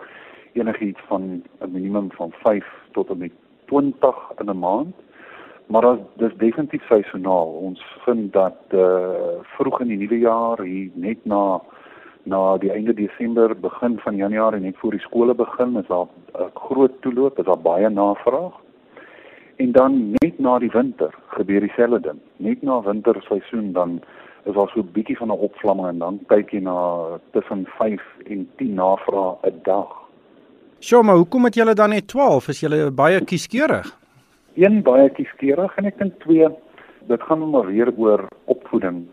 enigiets 0.53 1.01
van 1.07 1.43
'n 1.61 1.71
minimum 1.71 2.11
van 2.11 2.31
5 2.31 2.65
tot 2.91 3.09
en 3.09 3.17
met 3.17 3.31
20 3.65 4.15
in 4.39 4.49
'n 4.49 4.59
maand. 4.59 4.95
Maar 5.67 5.85
as 5.85 5.99
dis 6.15 6.35
definitief 6.37 6.85
seisoonaal. 6.87 7.47
Ons 7.69 7.81
vind 8.05 8.33
dat 8.33 8.59
uh 8.71 9.41
vroeg 9.57 9.81
in 9.83 9.87
die 9.87 9.97
nuwe 9.97 10.19
jaar 10.19 10.61
hier 10.63 10.91
net 10.93 11.25
na 11.25 11.61
na 12.27 12.57
die 12.57 12.71
einde 12.71 12.93
Desember, 12.93 13.55
begin 13.55 13.99
van 14.03 14.15
Januarie 14.15 14.59
net 14.59 14.75
voor 14.77 14.91
die 14.91 14.99
skole 14.99 15.35
begin, 15.35 15.77
is 15.79 15.87
daar 15.87 16.07
'n 16.35 16.51
groot 16.53 17.01
toeloop, 17.01 17.39
is 17.39 17.45
daar 17.45 17.59
baie 17.59 17.89
navraag. 17.89 18.53
En 19.55 19.71
dan 19.71 20.11
net 20.21 20.39
na 20.39 20.59
die 20.59 20.71
winter 20.71 21.13
gebeur 21.27 21.59
dieselfde 21.59 21.99
ding. 21.99 22.19
Net 22.35 22.61
na 22.61 22.81
winterseisoen 22.81 23.71
dan 23.71 24.01
is 24.43 24.53
daar 24.53 24.69
so 24.69 24.79
'n 24.79 24.91
bietjie 24.91 25.17
van 25.17 25.27
'n 25.27 25.39
opvlamming 25.47 25.87
en 25.87 25.97
dan 25.97 26.19
kyk 26.27 26.51
jy 26.51 26.59
na 26.59 27.07
tussen 27.31 27.65
5 27.65 28.01
en 28.25 28.49
10 28.55 28.73
navrae 28.73 29.35
'n 29.43 29.59
dag. 29.63 29.87
Sjoe, 30.79 31.03
maar 31.03 31.15
hoekom 31.15 31.43
het 31.43 31.55
julle 31.55 31.73
dan 31.73 31.89
net 31.89 32.07
12? 32.07 32.47
Is 32.47 32.59
julle 32.59 32.91
baie 32.91 33.23
kieskeurig? 33.23 34.06
Een 34.57 34.79
baie 34.81 35.09
kieskeurig 35.13 35.75
en 35.77 35.85
ek 35.85 35.99
dink 35.99 36.15
twee, 36.23 36.47
dit 37.05 37.25
gaan 37.29 37.43
maar 37.51 37.67
weer 37.69 37.91
oor 37.93 38.23
opvoeding. 38.49 39.03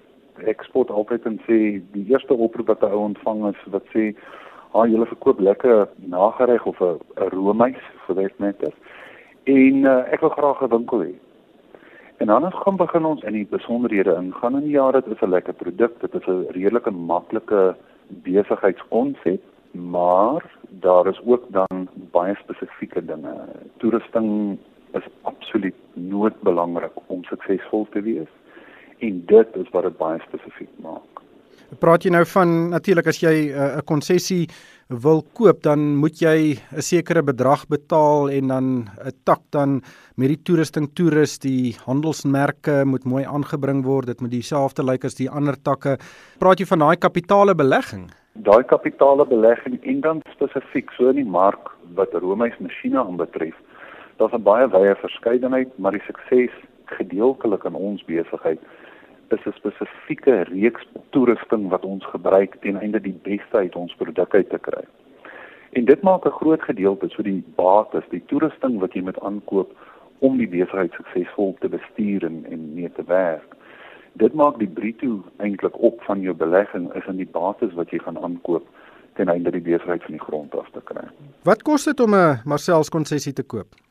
Ek 0.48 0.64
spot 0.64 0.88
altyd 0.88 1.26
en 1.28 1.36
sê 1.44 1.58
die 1.92 2.04
eerste 2.08 2.32
oproep 2.32 2.70
wat 2.72 2.80
'n 2.80 2.94
ou 2.96 3.02
ontvang 3.10 3.42
is 3.50 3.60
wat 3.74 3.84
sê, 3.92 4.16
"Ag, 4.72 4.80
ah, 4.80 4.88
julle 4.88 5.06
verkoop 5.06 5.40
lekker 5.40 5.88
nagereg 6.08 6.64
of 6.66 6.80
'n 6.80 6.96
roomys 7.36 7.84
vir 8.06 8.32
net." 8.38 8.64
En 9.44 9.84
uh, 9.84 10.12
ek 10.12 10.20
wil 10.20 10.30
graag 10.30 10.62
'n 10.62 10.68
winkel 10.76 11.00
hê. 11.04 11.14
En 12.16 12.26
dan 12.26 12.52
gaan 12.52 12.76
begin 12.76 13.04
ons 13.04 13.22
in 13.22 13.32
die 13.32 13.46
besonderhede 13.46 14.16
ingaan 14.16 14.56
in 14.56 14.68
ja, 14.70 14.90
dit 14.92 15.06
is 15.06 15.20
'n 15.20 15.28
lekker 15.28 15.52
produk, 15.52 16.00
dit 16.00 16.14
is 16.14 16.26
'n 16.26 16.46
redelike 16.56 16.90
maklike 16.90 17.76
besigheidskonsep, 18.08 19.42
maar 19.72 20.42
daar 20.70 21.06
is 21.06 21.20
ook 21.26 21.44
dan 21.48 21.88
baie 22.12 22.34
spesifieke 22.34 23.04
dinge. 23.04 23.34
Toerusting 23.76 24.58
is 24.94 25.08
absoluut 25.22 25.76
noodbelangrik 25.94 26.92
om 27.06 27.24
suksesvol 27.24 27.86
te 27.92 28.00
wees 28.00 28.30
en 28.98 29.24
dit 29.26 29.56
is 29.60 29.72
wat 29.74 29.88
dit 29.88 29.98
baie 29.98 30.20
spesifiek 30.28 30.70
maak. 30.82 31.14
Praat 31.80 32.04
jy 32.04 32.12
nou 32.14 32.22
van 32.28 32.52
natuurlik 32.70 33.08
as 33.10 33.20
jy 33.22 33.34
eh, 33.50 33.56
'n 33.56 33.78
uh, 33.78 33.82
konsessie 33.86 34.46
wil 34.88 35.22
koop, 35.32 35.62
dan 35.62 35.96
moet 35.96 36.20
jy 36.20 36.54
'n 36.54 36.82
sekere 36.82 37.22
bedrag 37.22 37.66
betaal 37.68 38.30
en 38.30 38.48
dan 38.48 38.66
'n 38.84 39.12
tak 39.24 39.40
dan 39.50 39.82
met 40.16 40.28
die 40.28 40.42
toerusting 40.42 40.88
toerus, 40.94 41.38
die 41.38 41.74
handelsmerke 41.86 42.84
moet 42.84 43.04
mooi 43.04 43.24
aangebring 43.24 43.84
word. 43.84 44.06
Dit 44.06 44.20
moet 44.20 44.30
dieselfde 44.30 44.84
lyk 44.84 45.04
as 45.04 45.14
die 45.14 45.30
ander 45.30 45.56
takke. 45.62 45.98
Praat 46.38 46.58
jy 46.58 46.66
van 46.66 46.78
daai 46.78 46.96
kapitale 46.96 47.54
belegging? 47.54 48.10
Daai 48.34 48.64
kapitale 48.64 49.26
belegging 49.26 49.78
en 49.82 50.00
dan 50.00 50.22
spesifiek 50.32 50.90
so 50.90 51.08
in 51.08 51.16
die 51.16 51.30
mark 51.30 51.70
wat 51.94 52.12
Romeis 52.12 52.58
masjiene 52.58 52.98
aanbetref. 52.98 53.54
Daar's 54.16 54.32
'n 54.32 54.42
baie 54.42 54.68
wye 54.68 54.94
verskeidenheid, 54.94 55.78
maar 55.78 55.92
die 55.92 56.06
sukses 56.06 56.54
gedeeltelik 56.84 57.64
in 57.64 57.74
ons 57.74 58.04
besigheid 58.04 58.60
is 59.28 59.46
'n 59.46 59.52
spesifieke 59.52 60.42
reeks 60.42 60.86
toerusting 61.10 61.68
wat 61.68 61.84
ons 61.84 62.04
gebruik 62.06 62.56
ten 62.60 62.76
einde 62.76 63.00
die 63.00 63.18
beste 63.22 63.56
uit 63.56 63.76
ons 63.76 63.94
produk 63.94 64.34
uit 64.34 64.50
te 64.50 64.58
kry. 64.58 64.84
En 65.72 65.84
dit 65.84 66.02
maak 66.02 66.24
'n 66.26 66.38
groot 66.40 66.62
gedeelte 66.62 67.08
so 67.08 67.22
die 67.22 67.44
bates, 67.54 68.04
die 68.08 68.24
toerusting 68.26 68.78
wat 68.78 68.92
jy 68.92 69.02
moet 69.02 69.20
aankoop 69.20 69.70
om 70.18 70.36
die 70.36 70.48
besigheid 70.48 70.92
suksesvol 70.92 71.56
te 71.60 71.68
bestuur 71.68 72.24
en 72.24 72.46
en 72.50 72.74
mee 72.74 72.92
te 72.92 73.04
werk. 73.06 73.54
Dit 74.12 74.34
maak 74.34 74.58
die 74.58 74.68
bruto 74.68 75.24
eintlik 75.36 75.78
op 75.78 76.02
van 76.02 76.20
jou 76.20 76.34
belegging 76.34 76.94
is 76.94 77.06
in 77.06 77.16
die 77.16 77.30
bates 77.32 77.72
wat 77.72 77.90
jy 77.90 77.98
gaan 77.98 78.18
aankoop 78.18 78.66
ten 79.14 79.28
einde 79.28 79.50
die 79.50 79.60
besigheid 79.60 80.02
van 80.02 80.12
die 80.12 80.24
grond 80.26 80.54
af 80.58 80.70
te 80.70 80.80
kry. 80.84 81.04
Wat 81.42 81.62
kos 81.62 81.84
dit 81.84 82.00
om 82.00 82.14
'n 82.14 82.40
Marcel's 82.44 82.88
konsessie 82.88 83.32
te 83.32 83.42
koop? 83.42 83.83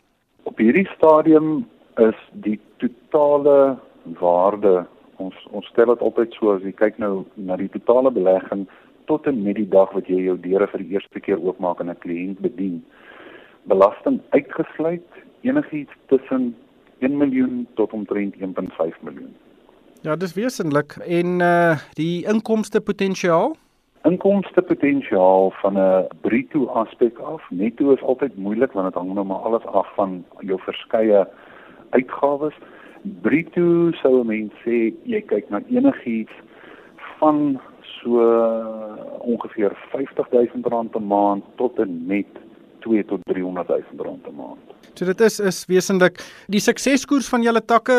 Op 0.43 0.57
hierdie 0.57 0.87
stadium 0.95 1.67
is 2.01 2.19
die 2.31 2.59
totale 2.77 3.77
waarde 4.19 4.85
ons 5.21 5.35
ons 5.51 5.67
stel 5.71 5.93
dit 5.93 6.01
altyd 6.01 6.33
so 6.33 6.55
as 6.55 6.63
jy 6.65 6.73
kyk 6.75 6.97
nou 7.01 7.25
na 7.35 7.55
die 7.59 7.69
totale 7.75 8.11
belegging 8.11 8.65
tot 9.11 9.27
en 9.29 9.43
met 9.43 9.55
die 9.59 9.69
dag 9.69 9.91
wat 9.95 10.07
jy 10.07 10.23
jou 10.25 10.35
deure 10.41 10.67
vir 10.71 10.83
die 10.83 10.95
eerste 10.97 11.19
keer 11.19 11.39
oopmaak 11.39 11.79
en 11.79 11.89
'n 11.89 12.01
kliënt 12.05 12.39
bedien. 12.39 12.83
Belasting 13.67 14.19
uitgesluit 14.31 15.07
enigiets 15.41 15.93
tussen 16.07 16.55
1 16.99 17.17
miljoen 17.17 17.67
tot 17.75 17.93
omtrent 17.93 18.35
1.5 18.35 19.01
miljoen. 19.01 19.35
Ja, 20.01 20.15
dis 20.15 20.33
wesentlik 20.33 20.97
en 21.07 21.39
uh 21.39 21.77
die 21.95 22.25
inkomste 22.25 22.81
potensiaal 22.81 23.55
inkomste 24.03 24.61
potensiaal 24.61 25.51
van 25.61 25.77
'n 25.77 26.07
bruto 26.21 26.65
aspek 26.67 27.17
af. 27.19 27.41
Netto 27.49 27.91
is 27.91 28.01
altyd 28.01 28.37
moeilik 28.37 28.71
want 28.71 28.85
dit 28.85 28.93
hang 29.01 29.13
nou 29.13 29.25
maar 29.25 29.37
alles 29.37 29.65
af 29.65 29.87
van 29.95 30.25
jou 30.39 30.59
verskeie 30.59 31.27
uitgawes. 31.89 32.53
Bruto 33.21 33.91
sou 33.91 34.21
'n 34.21 34.27
mens 34.27 34.53
sê 34.65 34.93
jy 35.03 35.21
kyk 35.21 35.49
na 35.49 35.61
enigiets 35.69 36.33
van 37.19 37.59
so 37.81 38.19
ongeveer 39.19 39.71
R50000 39.71 40.95
'n 40.95 41.07
maand 41.07 41.43
tot 41.55 41.79
en 41.79 42.03
met 42.05 42.27
2 42.79 43.05
tot 43.05 43.19
R300000 43.29 44.27
'n 44.27 44.35
maand. 44.35 44.67
So 44.93 45.07
dit 45.09 45.21
is 45.25 45.39
is 45.41 45.63
wesentlik 45.65 46.19
die 46.53 46.59
sukseskoers 46.61 47.25
van 47.31 47.41
julle 47.41 47.63
takke. 47.65 47.95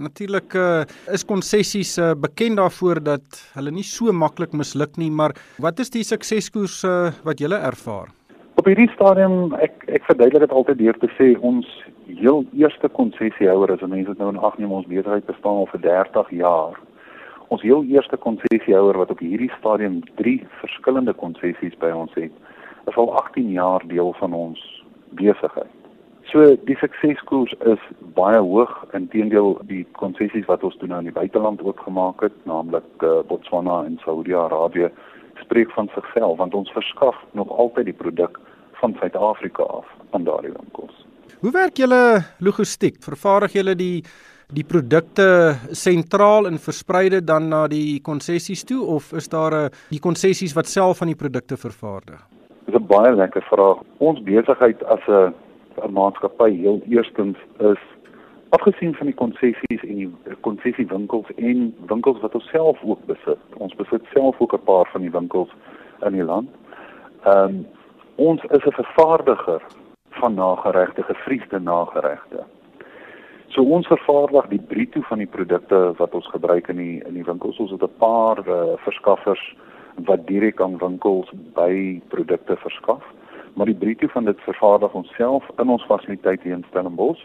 Natuurlik 0.00 0.54
uh, 0.56 0.86
is 1.12 1.26
konsessies 1.28 1.98
uh, 2.00 2.14
bekend 2.16 2.56
daarvoor 2.56 3.02
dat 3.04 3.40
hulle 3.52 3.74
nie 3.74 3.84
so 3.84 4.14
maklik 4.16 4.54
misluk 4.56 4.96
nie, 4.96 5.10
maar 5.12 5.34
wat 5.60 5.82
is 5.84 5.92
die 5.92 6.06
sukseskoers 6.08 6.78
uh, 6.88 7.10
wat 7.28 7.42
julle 7.44 7.60
ervaar? 7.68 8.08
Op 8.56 8.66
hierdie 8.70 8.88
stadium 8.94 9.52
ek 9.60 9.84
ek 9.92 10.08
verduidelik 10.08 10.46
dit 10.46 10.56
altyd 10.56 10.80
deur 10.80 11.00
te 11.04 11.12
sê 11.18 11.34
ons 11.44 11.68
heel 12.08 12.40
eerste 12.56 12.88
konsessiehouer 12.96 13.74
as 13.76 13.84
mense 13.84 14.08
dit 14.08 14.22
nou 14.22 14.32
in 14.32 14.40
ag 14.40 14.56
neem 14.56 14.72
ons 14.72 14.88
besigheid 14.88 15.28
bestaan 15.28 15.60
al 15.66 15.72
vir 15.74 15.84
30 15.84 16.32
jaar. 16.40 16.80
Ons 17.52 17.64
heel 17.64 17.84
eerste 17.92 18.16
konsessiehouer 18.16 18.96
wat 18.96 19.12
op 19.12 19.20
hierdie 19.20 19.52
stadium 19.58 20.00
3 20.16 20.38
verskillende 20.62 21.12
konsessies 21.12 21.76
by 21.84 21.92
ons 21.92 22.16
het, 22.16 22.32
is 22.88 22.96
al 22.96 23.12
18 23.20 23.52
jaar 23.52 23.84
deel 23.92 24.16
van 24.16 24.32
ons 24.32 24.64
besigheid. 25.20 25.77
So 26.28 26.44
die 26.68 26.76
sukseskoers 26.76 27.54
is 27.72 27.84
baie 28.16 28.40
hoog 28.44 28.72
inteendeel 28.92 29.54
die 29.70 29.84
konsessies 29.96 30.44
wat 30.48 30.64
ons 30.66 30.76
doen 30.80 30.92
nou 30.92 30.98
in 31.00 31.08
die 31.08 31.16
buiteland 31.16 31.62
oopgemaak 31.64 32.20
het, 32.26 32.36
naamlik 32.44 32.84
uh, 33.00 33.22
Botswana 33.30 33.78
en 33.88 33.96
Saudi-Arabië, 34.02 34.90
spreek 35.40 35.72
van 35.72 35.88
sigself 35.94 36.36
want 36.42 36.54
ons 36.58 36.72
verskaf 36.76 37.16
nog 37.38 37.48
altyd 37.48 37.88
die 37.88 37.96
produk 37.96 38.36
van 38.82 38.96
Suid-Afrika 39.00 39.64
af 39.80 39.88
aan 40.12 40.28
daardie 40.28 40.52
winkels. 40.52 41.06
Hoe 41.40 41.54
werk 41.54 41.80
julle 41.80 42.20
logistiek? 42.44 43.00
Vervaardig 43.04 43.56
julle 43.56 43.78
die 43.78 44.02
die 44.48 44.64
produkte 44.64 45.58
sentraal 45.76 46.46
en 46.48 46.56
versprei 46.56 47.10
dit 47.12 47.26
dan 47.28 47.50
na 47.52 47.66
die 47.68 48.00
konsessies 48.00 48.62
toe 48.64 48.80
of 48.96 49.12
is 49.12 49.28
daar 49.28 49.52
'n 49.54 49.70
die 49.90 50.00
konsessies 50.00 50.54
wat 50.56 50.66
self 50.66 50.98
van 50.98 51.08
die 51.08 51.16
produkte 51.16 51.56
vervaardig? 51.56 52.20
Dis 52.64 52.74
'n 52.74 52.86
baie 52.86 53.12
lekker 53.14 53.42
vraag. 53.42 53.78
Ons 53.98 54.22
besigheid 54.22 54.82
as 54.84 55.00
'n 55.08 55.34
'n 55.82 55.92
maatskappy 55.92 56.50
heel 56.56 56.80
eerstens 56.88 57.36
is 57.58 57.82
afgesien 58.48 58.94
van 58.94 59.06
die 59.06 59.14
konsessies 59.14 59.82
en 59.82 59.96
die 59.96 60.10
konsessiewinkels 60.40 61.26
en 61.36 61.74
winkels 61.86 62.20
wat 62.20 62.34
ons 62.34 62.48
self 62.48 62.78
ook 62.82 63.04
besit. 63.06 63.40
Ons 63.56 63.74
besit 63.74 64.04
self 64.12 64.40
ook 64.40 64.52
'n 64.54 64.64
paar 64.64 64.88
van 64.92 65.00
die 65.00 65.10
winkels 65.10 65.50
in 66.06 66.12
die 66.12 66.24
land. 66.24 66.48
Ehm 67.24 67.44
um, 67.44 67.66
ons 68.14 68.42
is 68.42 68.64
'n 68.64 68.72
vervaardiger 68.82 69.62
van 70.10 70.34
nageregte, 70.34 71.02
gefriesde 71.02 71.60
nageregte. 71.60 72.44
So 73.48 73.62
ons 73.62 73.86
vervaardig 73.86 74.46
die 74.46 74.60
bruto 74.66 75.00
van 75.00 75.18
die 75.18 75.26
produkte 75.26 75.92
wat 75.96 76.14
ons 76.14 76.26
gebruik 76.26 76.68
in 76.68 76.76
die 76.76 77.02
in 77.06 77.14
die 77.14 77.24
winkels. 77.24 77.58
Ons 77.58 77.70
het 77.70 77.82
'n 77.82 77.98
paar 77.98 78.48
uh, 78.48 78.62
verskaffers 78.76 79.56
wat 80.04 80.26
direk 80.26 80.60
aan 80.60 80.78
winkels 80.78 81.30
by 81.54 82.00
produkte 82.08 82.56
verskaf 82.56 83.02
maar 83.54 83.66
die 83.66 83.78
bruto 83.78 84.08
van 84.12 84.24
dit 84.24 84.40
vervaardig 84.40 84.94
ons 84.94 85.12
self 85.16 85.44
in 85.58 85.68
ons 85.68 85.84
fasiliteit 85.86 86.42
hier 86.42 86.56
in 86.56 86.66
Stellenbosch 86.68 87.24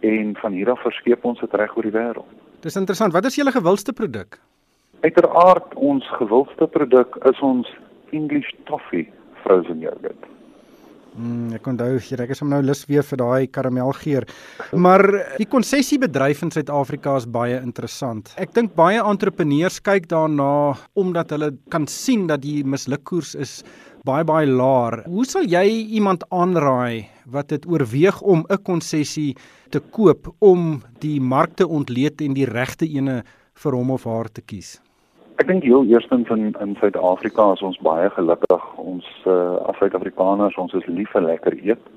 en 0.00 0.36
van 0.36 0.52
hier 0.52 0.70
af 0.70 0.82
verskeep 0.82 1.24
ons 1.24 1.40
dit 1.40 1.54
reg 1.54 1.76
oor 1.76 1.82
die 1.88 1.94
wêreld. 1.94 2.28
Dis 2.60 2.76
interessant. 2.76 3.12
Wat 3.12 3.24
is 3.24 3.36
julle 3.38 3.52
gewildste 3.54 3.92
produk? 3.92 4.40
Uiteraard 5.00 5.74
ons 5.74 6.06
gewildste 6.18 6.66
produk 6.66 7.18
is 7.30 7.40
ons 7.40 7.68
English 8.10 8.50
toffee 8.64 9.12
frozen 9.42 9.80
yogurt. 9.80 10.24
Mm, 11.16 11.54
ek 11.56 11.66
onthou 11.70 11.96
ek 11.96 12.30
is 12.34 12.42
hom 12.42 12.50
nou 12.52 12.60
lus 12.62 12.84
weer 12.90 13.04
vir 13.06 13.20
daai 13.22 13.46
karamelgeur. 13.48 14.26
Maar 14.76 15.02
die 15.40 15.48
konsessiebedryf 15.48 16.42
in 16.44 16.52
Suid-Afrika 16.52 17.16
is 17.16 17.26
baie 17.26 17.56
interessant. 17.62 18.34
Ek 18.36 18.52
dink 18.56 18.74
baie 18.76 19.00
entrepreneurs 19.00 19.80
kyk 19.80 20.08
daarna 20.12 20.76
omdat 20.94 21.32
hulle 21.32 21.54
kan 21.72 21.88
sien 21.88 22.26
dat 22.28 22.44
die 22.44 22.62
mislukkoers 22.64 23.34
is 23.34 23.62
baie 24.06 24.24
baie 24.28 24.46
laer. 24.46 25.02
Hoe 25.08 25.24
sal 25.26 25.48
jy 25.48 25.64
iemand 25.96 26.26
aanraai 26.30 27.08
wat 27.32 27.50
dit 27.50 27.66
oorweeg 27.66 28.20
om 28.22 28.44
'n 28.48 28.62
konsessie 28.62 29.36
te 29.70 29.80
koop 29.80 30.34
om 30.38 30.82
die 31.00 31.20
mark 31.20 31.56
te 31.56 31.66
ontleed 31.66 32.20
en 32.20 32.34
die 32.34 32.46
regte 32.46 32.86
ene 32.86 33.24
vir 33.54 33.72
hom 33.72 33.90
of 33.90 34.04
haar 34.04 34.28
te 34.28 34.42
kies? 34.42 34.80
Ek 35.36 35.50
dink 35.50 35.66
heel 35.68 35.84
eerstens 35.84 36.30
in 36.32 36.54
in 36.64 36.76
Suid-Afrika 36.80 37.50
is 37.52 37.62
ons 37.68 37.76
baie 37.84 38.08
gelukkig. 38.14 38.62
Ons 38.80 39.08
uh, 39.28 39.56
as 39.68 39.76
Suid-Afrikaners, 39.76 40.56
ons 40.56 40.72
is 40.78 40.86
lief 40.88 41.10
vir 41.12 41.26
lekker 41.26 41.58
eet 41.60 41.90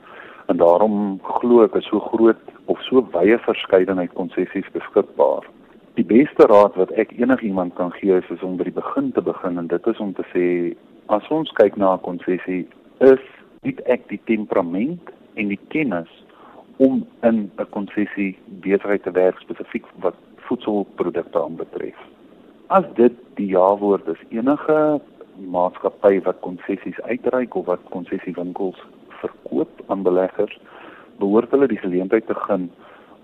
en 0.52 0.60
daarom 0.60 0.97
glo 1.23 1.62
ek 1.63 1.78
is 1.80 1.88
so 1.88 2.02
groot 2.10 2.52
of 2.73 2.82
so 2.88 3.06
wye 3.13 3.38
verskeidenheid 3.45 4.12
konsessies 4.17 4.67
beskikbaar. 4.75 5.47
Die 5.95 6.04
beste 6.12 6.49
raad 6.52 6.75
wat 6.82 6.91
ek 6.99 7.15
enigiemand 7.15 7.78
kan 7.80 7.95
gee 7.95 8.19
is, 8.19 8.28
is 8.36 8.43
om 8.43 8.60
by 8.60 8.67
die 8.67 8.75
begin 8.75 9.13
te 9.15 9.23
begin 9.23 9.63
en 9.63 9.71
dit 9.71 9.88
is 9.93 10.04
om 10.04 10.12
te 10.19 10.28
sê 10.34 10.45
as 11.08 11.32
ons 11.32 11.56
kyk 11.62 11.80
na 11.80 11.95
'n 11.95 12.04
konsessie 12.10 12.67
is 13.13 13.23
dit 13.63 13.80
ek 13.88 14.08
die 14.12 14.21
temperament 14.28 15.15
en 15.39 15.56
die 15.56 15.63
kennis 15.71 16.12
om 16.78 17.06
in 17.23 17.47
'n 17.56 17.71
konsessie 17.71 18.36
besigheid 18.67 19.04
te 19.08 19.15
werk 19.15 19.39
spesifiek 19.39 19.86
wat 20.04 20.15
voedselprodukte 20.49 21.39
aanbetref. 21.39 21.95
As 22.69 22.86
dit 22.95 23.15
die 23.39 23.47
ja-woord 23.49 24.08
is 24.08 24.19
enige 24.29 24.99
maatskappy 25.49 26.19
wat 26.21 26.38
konsessies 26.45 26.99
uitreik 27.01 27.55
of 27.58 27.65
wat 27.65 27.82
konsessiewinkels 27.89 28.77
verkoop 29.21 29.82
aan 29.88 30.03
beleggers, 30.05 30.53
behoort 31.17 31.49
hulle 31.49 31.67
die 31.71 31.79
geleentheid 31.82 32.27
te 32.29 32.38
gun 32.38 32.67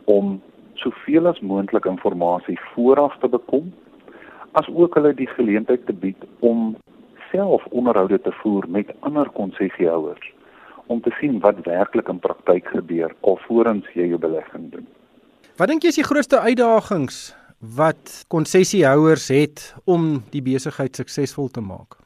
om 0.10 0.39
soveel 0.81 1.29
as 1.29 1.43
moontlik 1.45 1.86
inligting 1.86 2.60
vooraf 2.73 3.19
te 3.21 3.29
bekom, 3.29 3.69
as 4.58 4.65
ook 4.73 4.97
hulle 4.97 5.13
die 5.13 5.29
geleentheid 5.36 5.86
te 5.86 5.93
bied 5.93 6.25
om 6.39 6.73
self 7.29 7.69
onderhoude 7.69 8.21
te 8.21 8.34
voer 8.41 8.65
met 8.67 8.89
ander 8.99 9.29
konsessiehouers 9.29 10.34
om 10.88 11.01
te 11.01 11.13
sien 11.21 11.39
wat 11.45 11.62
werklik 11.69 12.10
in 12.10 12.19
praktyk 12.19 12.65
gebeur 12.73 13.13
alvorens 13.21 13.86
jy 13.93 14.10
jou 14.10 14.19
belegging 14.21 14.71
doen. 14.73 14.86
Wat 15.58 15.69
dink 15.69 15.86
jy 15.86 15.93
is 15.93 16.01
die 16.01 16.10
grootste 16.10 16.41
uitdagings 16.41 17.36
wat 17.75 18.25
konsessiehouers 18.28 19.28
het 19.28 19.75
om 19.86 20.23
die 20.32 20.41
besigheid 20.41 20.95
suksesvol 20.95 21.47
te 21.47 21.62
maak? 21.62 21.97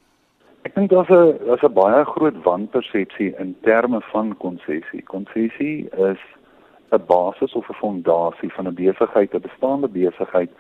Ek 0.68 0.76
dink 0.76 0.90
daar's 0.90 1.10
'n 1.10 1.38
daar's 1.46 1.64
'n 1.64 1.74
baie 1.74 2.06
groot 2.06 2.38
wanpersepsie 2.44 3.34
in 3.40 3.56
terme 3.62 4.02
van 4.12 4.38
konsessie. 4.38 5.02
Konsessie 5.04 5.90
is 6.12 6.22
'n 6.92 7.06
basis 7.08 7.54
of 7.54 7.70
'n 7.70 7.74
fondasie 7.74 8.54
van 8.54 8.68
'n 8.68 8.74
besigheid, 8.74 9.34
'n 9.34 9.42
bestaande 9.42 9.88
besigheid 9.88 10.52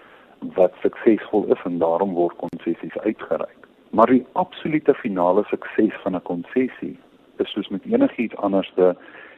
wat 0.56 0.74
suksesvol 0.82 1.46
is 1.54 1.62
en 1.64 1.78
daarom 1.78 2.14
word 2.14 2.36
konsessies 2.36 2.98
uitgereik. 2.98 3.68
Maar 3.90 4.06
die 4.08 4.26
absolute 4.34 4.94
finale 4.94 5.44
sukses 5.44 5.94
van 6.04 6.16
'n 6.16 6.22
konsessie 6.22 6.98
is 7.38 7.52
soos 7.52 7.68
met 7.68 7.86
enigiets 7.86 8.36
anderste 8.36 8.96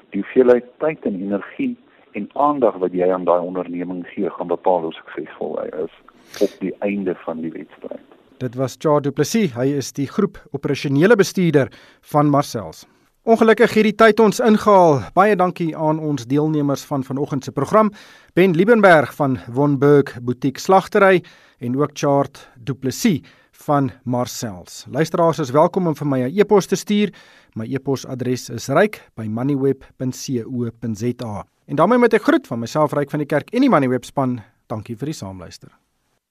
die 0.10 0.21
hoeveelheid 0.21 0.65
tyd 0.78 1.06
en 1.06 1.21
energie 1.21 1.78
en 2.12 2.30
aandag 2.34 2.78
wat 2.84 2.93
jy 2.93 3.12
aan 3.12 3.26
daai 3.26 3.41
onderneming 3.41 4.06
gee 4.13 4.30
gaan 4.30 4.47
bepaal 4.47 4.88
hoe 4.88 4.93
suksesvol 4.93 5.60
hy 5.60 5.67
is 5.84 5.93
op 6.41 6.54
die 6.60 6.74
einde 6.80 7.15
van 7.26 7.41
die 7.41 7.52
wedstryd. 7.52 8.08
Dit 8.41 8.56
was 8.56 8.76
Charles 8.80 9.04
Du 9.04 9.12
Plessis, 9.12 9.54
hy 9.54 9.67
is 9.78 9.91
die 9.93 10.08
groep 10.08 10.39
operasionele 10.52 11.15
bestuurder 11.15 11.69
van 12.13 12.30
Marcel's. 12.30 12.86
Ongelukkig 13.21 13.76
hierdie 13.78 13.93
tyd 13.93 14.17
ons 14.24 14.39
ingehaal. 14.41 15.04
Baie 15.13 15.36
dankie 15.38 15.78
aan 15.78 16.00
ons 16.02 16.26
deelnemers 16.26 16.82
van 16.89 17.06
vanoggend 17.06 17.45
se 17.45 17.52
program, 17.54 17.91
Ben 18.34 18.58
Liebenberg 18.58 19.13
van 19.13 19.38
Wonburg 19.54 20.17
Boutique 20.26 20.62
Slagtery 20.62 21.21
en 21.60 21.78
ook 21.78 21.91
Chart 21.93 22.50
Du 22.58 22.74
Plessis 22.74 23.21
van 23.65 23.91
Marcel's. 24.04 24.86
Luisteraars 24.89 25.39
is 25.39 25.52
welkom 25.54 25.88
om 25.88 25.95
vir 25.95 26.08
my 26.08 26.19
'n 26.24 26.39
e-pos 26.39 26.65
te 26.65 26.76
stuur. 26.76 27.13
My 27.54 27.65
e-posadres 27.65 28.50
is 28.50 28.69
ryk@moneyweb.co.za. 28.69 31.45
En 31.71 31.77
daarmee 31.77 31.97
met 31.97 32.13
'n 32.13 32.17
groet 32.17 32.47
van 32.47 32.60
myself 32.60 32.91
Ryk 32.91 33.10
van 33.10 33.19
die 33.19 33.27
Kerk 33.27 33.49
en 33.49 33.60
die 33.60 33.69
Moneyweb 33.69 34.05
span. 34.05 34.41
Dankie 34.67 34.97
vir 34.97 35.05
die 35.05 35.15
saamluister. 35.15 35.69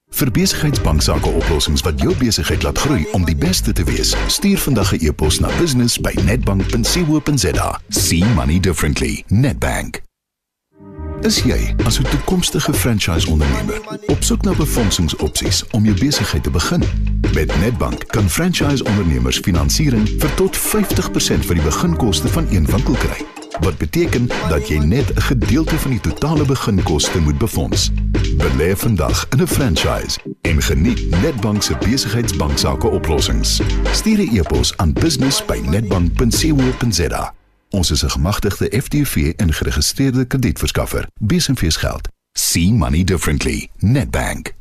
Vir 0.09 0.31
besigheidsbanksaake 0.31 1.29
oplossings 1.29 1.81
wat 1.81 2.01
jou 2.01 2.17
besigheid 2.17 2.63
laat 2.63 2.79
groei 2.79 3.07
om 3.13 3.25
die 3.25 3.37
beste 3.37 3.73
te 3.73 3.85
wees, 3.85 4.17
stuur 4.27 4.59
vandag 4.59 4.93
'n 4.93 5.07
e-pos 5.07 5.39
na 5.39 5.49
business@nedbank.co.za. 5.59 7.81
See 7.89 8.25
money 8.25 8.61
differently. 8.61 9.25
Nedbank. 9.27 10.01
Is 11.21 11.43
jy 11.43 11.75
as 11.85 11.99
'n 11.99 12.09
toekomstige 12.11 12.73
franchise-ondernemer 12.73 13.81
op 14.07 14.23
soek 14.23 14.43
na 14.43 14.55
befondsingsopsies 14.55 15.67
om 15.67 15.85
jou 15.85 15.99
besigheid 15.99 16.43
te 16.43 16.51
begin? 16.51 16.83
Met 17.35 17.61
Nedbank 17.61 18.07
kan 18.07 18.29
franchise-ondernemers 18.29 19.39
finansiering 19.39 20.09
vir 20.19 20.35
tot 20.35 20.57
50% 20.57 21.47
van 21.47 21.55
die 21.55 21.65
beginkoste 21.65 22.29
van 22.29 22.47
een 22.51 22.67
winkel 22.67 22.95
kry. 22.95 23.40
Wat 23.61 23.79
beteken 23.79 24.27
dat 24.49 24.69
jy 24.69 24.79
net 24.79 25.15
'n 25.15 25.21
gedeelte 25.21 25.79
van 25.79 25.91
die 25.91 26.01
totale 26.01 26.45
beginkoste 26.45 27.21
moet 27.21 27.39
befonds. 27.39 27.91
Belê 28.37 28.77
vandag 28.77 29.27
in 29.29 29.41
'n 29.41 29.47
franchise 29.47 30.19
en 30.41 30.63
geniet 30.63 31.11
Nedbank 31.23 31.63
se 31.63 31.77
besigheidsbanksaake 31.77 32.89
oplossings. 32.89 33.61
Stuur 33.91 34.19
'n 34.19 34.37
e-pos 34.37 34.77
aan 34.77 34.93
business@nedbank.co.za. 34.93 37.35
Ons 37.71 37.91
is 37.91 38.03
'n 38.03 38.11
gemagtigde 38.11 38.83
FDV 38.83 39.33
en 39.37 39.53
geregistreerde 39.53 40.25
kredietverskaffer. 40.25 41.07
Besenfees 41.21 41.77
geld. 41.77 42.09
See 42.33 42.73
money 42.73 43.05
differently. 43.05 43.69
Nedbank. 43.79 44.59